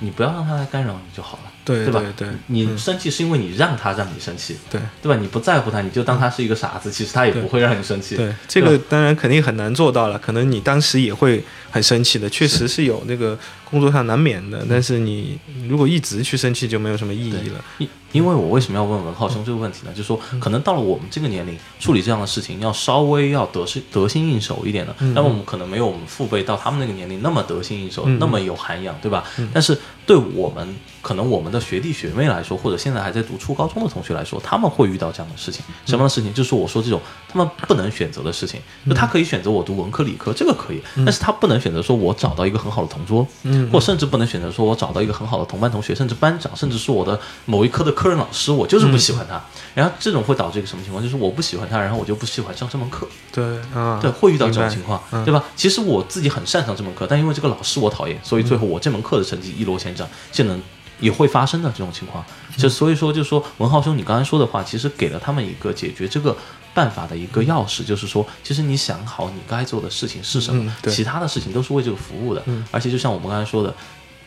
[0.00, 1.50] 你不要让他来干扰你就好了。
[1.62, 2.02] 对对吧？
[2.16, 5.20] 对，你生气是因为你让他让你生气，对对吧？
[5.20, 8.16] 你不在乎他，你就当他是一个傻子，其实他也不会让你生气。
[8.16, 13.38] 对，这个当然肯定很难做到了，可能你当时也会很生气的，确实是有那个
[13.70, 14.66] 工作上难免的。
[14.68, 17.64] 但是你如果一直去生气，就没有什么意义了。
[17.78, 19.92] 因因为我为什么要问文浩兄这个问题呢？
[19.92, 24.94] 就是说，可能到了我们这个年龄，处理这样的事情要稍微要得心得心应手一点的。
[25.14, 29.24] 那么我们可能没有我们父辈到他们那个年龄那么得心应手，那么有涵养，对吧？
[29.52, 30.74] 但是对我们。
[31.02, 35.64] 可能我们的学弟学妹来说，或者现在还在读初高中的同学来说，他们会遇到这样的事情。
[35.86, 36.30] 什么样的事情？
[36.34, 38.60] 就是我说这种他们不能选择的事情。
[38.86, 43.26] 就他可以选择我读文科理科，这个可以，但是他不能选择说我找到一个很好的同桌，
[43.68, 49.40] 或甚至不能选择说我找到一个很好的同班同学，甚至班长，甚至是我的某一科的科任老师，我就是不喜欢他。
[49.74, 51.02] 然后这种会导致一个什么情况？
[51.02, 53.06] 就是我不喜欢他，然后我就不喜欢上这门课。
[53.32, 55.44] 对啊，对，会遇到这种情况，对吧？
[55.56, 60.60] 其实我自己很擅长这门课，但因为这个老师我讨厌，所以最后我这门课的成绩一落千丈，就能。
[61.00, 62.22] 也会发生的这种情况，
[62.58, 66.36] 就所以说，就说文浩兄，你刚才说的话，其实给了他们一个解决这个
[66.72, 72.42] 办法的一个钥匙，就是说，其实你想好你该做的事情是什么，其他的事情都是为这个服务的。
[72.70, 73.74] 而且就像我们刚才说的，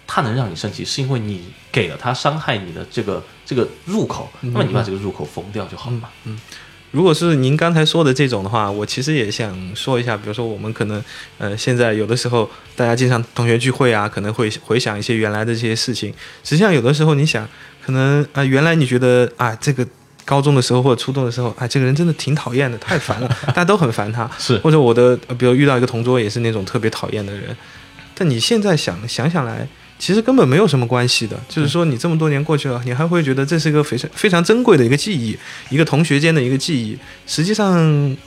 [0.06, 6.10] 它能让你生气，是因为你给了它伤害你的这个这个入口，那么你把这个入口封掉就好了嘛。
[6.26, 6.40] 嗯。
[6.92, 11.04] 如果是您刚才说的这种的话，我其实也想说一下，比如说我们可能，
[11.40, 16.14] 呃，现在有的时候大家经常同学聚会啊，可能会回想一些原来的这些事情。
[16.44, 17.50] 实际上有的时候你想，
[17.84, 19.84] 可能啊，原来你觉得啊，这个
[20.26, 24.30] 高中的时候或者初中的时候，哎，这个人真的挺讨厌的，太烦了， 大家都很烦他。
[24.38, 24.58] 是。
[24.60, 27.56] 或者我的，比如遇到一个同桌也是那种特别讨厌的人，
[28.16, 29.68] 但你现在想想想来。
[30.00, 35.38] 其实根本没有什么关系的，就是说你这么多年过去了，你还会觉得这是一个非常非常珍贵的一个记忆，
[35.70, 36.98] 一个同学间的一个记忆。
[37.26, 37.74] 实际上，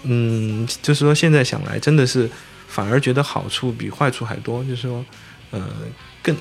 [0.04, 2.30] 嗯，就是说现在想来，真的是
[2.66, 5.04] 反而觉得好处比坏处还多，就是说，
[5.50, 5.60] 呃，
[6.22, 6.34] 更。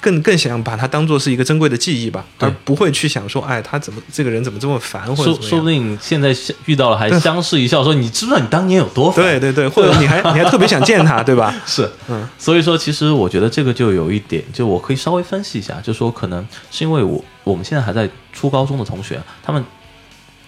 [0.00, 6.34] 更更想把它当做是一个珍贵的记忆吧，而不会去想说，哎，他怎么这个人怎么这么烦，或者说说不定现在
[6.66, 9.24] 遇到了还相视一笑，说你知不知道你当年有多烦？
[9.24, 11.54] 对对对，或者你还你还特别想见他，对吧？
[11.66, 19.64] 是，嗯，所以说其实我觉得这个就有一点，就我可以稍微分析一下，就说可能是因为我我们现在还在初高中的同学，他们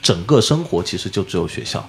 [0.03, 1.89] 整个生活其实就只有学校。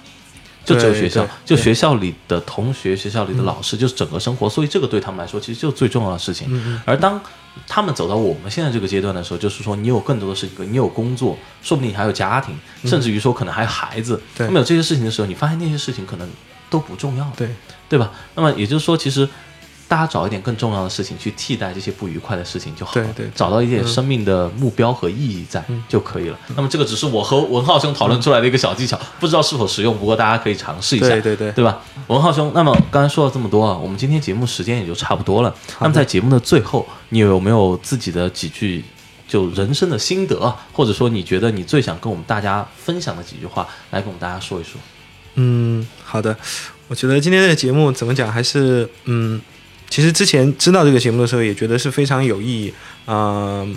[0.64, 6.80] 就只有学校，就学校里的同学，学校里的老师，就是整个生活，所以这个对他们来说，其实就是最重要的事情。
[6.84, 7.20] 而当
[7.66, 12.54] 他们走到我们现在这个阶段的时候，就是说，你有更多的事情，你有工作，说不定你还有家庭，
[12.84, 14.20] 甚至于说可能还有孩子。
[14.38, 16.28] 那么有这些事情的时候，你发现那些事情可能
[16.68, 17.48] 都不重要，对
[17.88, 18.12] 对吧？
[18.34, 19.28] 那么也就是说，其实。
[19.90, 23.06] 大家找一点更重要的事情去替代这些不愉快的事情就好了。
[23.12, 26.38] 对对，找到一点生命的目标和意义在就可以了。
[26.54, 29.98] 那么这个只是我和文浩兄讨论出来的一个小技巧，不知道是否实用。
[29.98, 31.80] 不过大家可以尝试一下，对对对，对吧？
[32.06, 35.52] 文浩兄，那么刚才说了这么多啊，我们今天节目时间也就差不多了。
[35.80, 38.84] 那么在节目的最后，你有没有自己的几句
[39.26, 44.80] 就人生的心得，或者说你觉得你最想跟我们大家分享的几句话，来跟我们大家说一说？
[45.34, 46.36] 嗯，好的。
[46.86, 49.40] 我觉得今天的节目怎么讲，还是嗯。
[49.90, 52.72] 其实之前知道这个节目的时候，也觉得是非常有意义，
[53.06, 53.76] 嗯，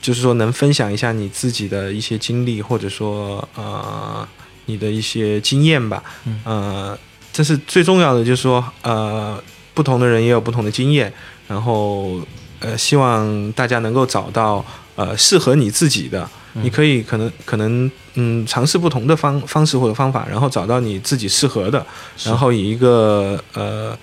[0.00, 4.26] 就是说能分享一下你自己的一些经历，或者说呃
[4.64, 6.02] 你的一些经验吧，
[6.44, 6.98] 呃，
[7.30, 9.38] 这是最重要的，就是说呃
[9.74, 11.12] 不同的人也有不同的经验，
[11.46, 12.20] 然后
[12.60, 14.64] 呃希望大家能够找到
[14.96, 21.84] 呃适合你自己的，你可以可能可能嗯尝试不同的方方式或者方法，然后找到你自己适合的，
[22.24, 23.94] 然后以一个呃。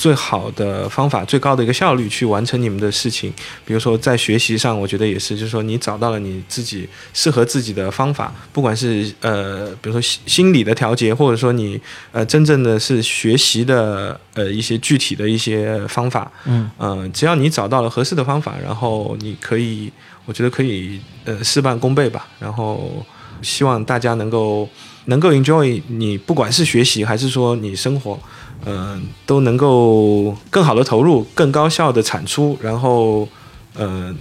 [0.00, 3.30] 最好的方法、最高的一个效率去完成你们的事情。
[3.66, 11.78] 比如说在学习上，我觉得也是，就是说你找到了你自己适合自己的方法，不管是呃，比如说心心理的调节，或者说你
[12.12, 19.92] 呃真正的是学习的呃一些具体的一些方法，嗯呃，只要你找到了合适的方法，然后你可以，
[20.24, 22.26] 我觉得可以呃事半功倍吧。
[22.38, 23.04] 然后
[23.42, 24.66] 希望大家能够
[25.04, 28.18] 能够 enjoy 你不管是学习还是说你生活。
[28.66, 33.26] 嗯，都能够更好的投入，更高效的产出，然后，
[33.76, 34.16] 嗯，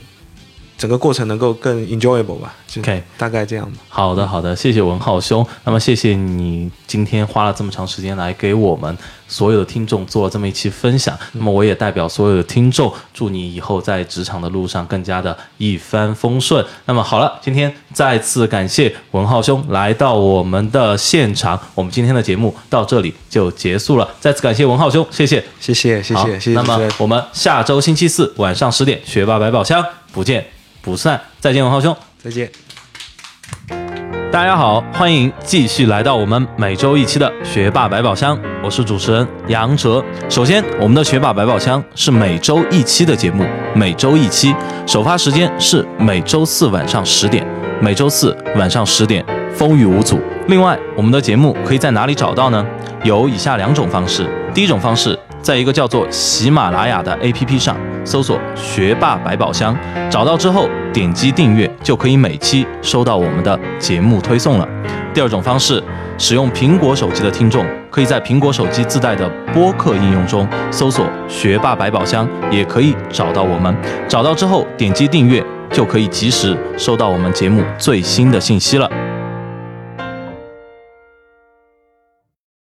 [0.77, 3.77] 整个过程能够更 enjoyable 吧，OK，大概这样吧。
[3.89, 5.45] 好的，好的，谢谢文浩兄。
[5.65, 8.97] 那么，谢谢你今天花了这么长时间来给我们
[9.30, 11.17] 所有的听众做了这么一期分享。
[11.32, 16.65] 那么，我也代表所有的听众，祝你以后在职场的路上更加的一帆风顺。
[16.86, 21.57] 那么，好了，今天再次感谢文浩兄来到我们的现场。
[21.73, 24.09] 我们今天的节目到这里就结束了。
[24.19, 26.53] 再次感谢文浩兄，谢谢，谢谢，谢谢，谢谢。
[26.53, 30.45] 那么，我们下周星期四晚上十点，学霸百宝箱不见。
[30.82, 33.88] 不散，再见，文浩兄，再见。
[34.32, 40.05] 大家好，欢迎继续来到我们每周一期的学霸百宝箱，我是主持人杨哲。
[40.30, 44.55] 首先，我们的学霸百宝箱是每周一期的节目，每周一期，
[44.86, 47.43] 首发时间是每周四晚上十点，
[47.82, 50.19] 每周四晚上十点，风雨无阻。
[50.47, 52.63] 另外，我们的节目可以在哪里找到呢？
[53.03, 55.17] 有以下两种方式，第一种方式。
[55.41, 59.75] 在一个叫做喜马拉雅的 APP 上搜索“学霸百宝箱”，
[60.09, 64.67] 找到之后点击订阅，就可以每期收到我们的节目推送了。
[65.13, 65.81] 第二种方式，
[66.17, 73.75] 使用苹果手机的听众，可以在苹果手机自带的播客应用中搜索“学霸百宝箱”，也可以找到我们。
[74.07, 79.09] 找到之后点击订阅，就可以及时收到我们节目最新的信息了。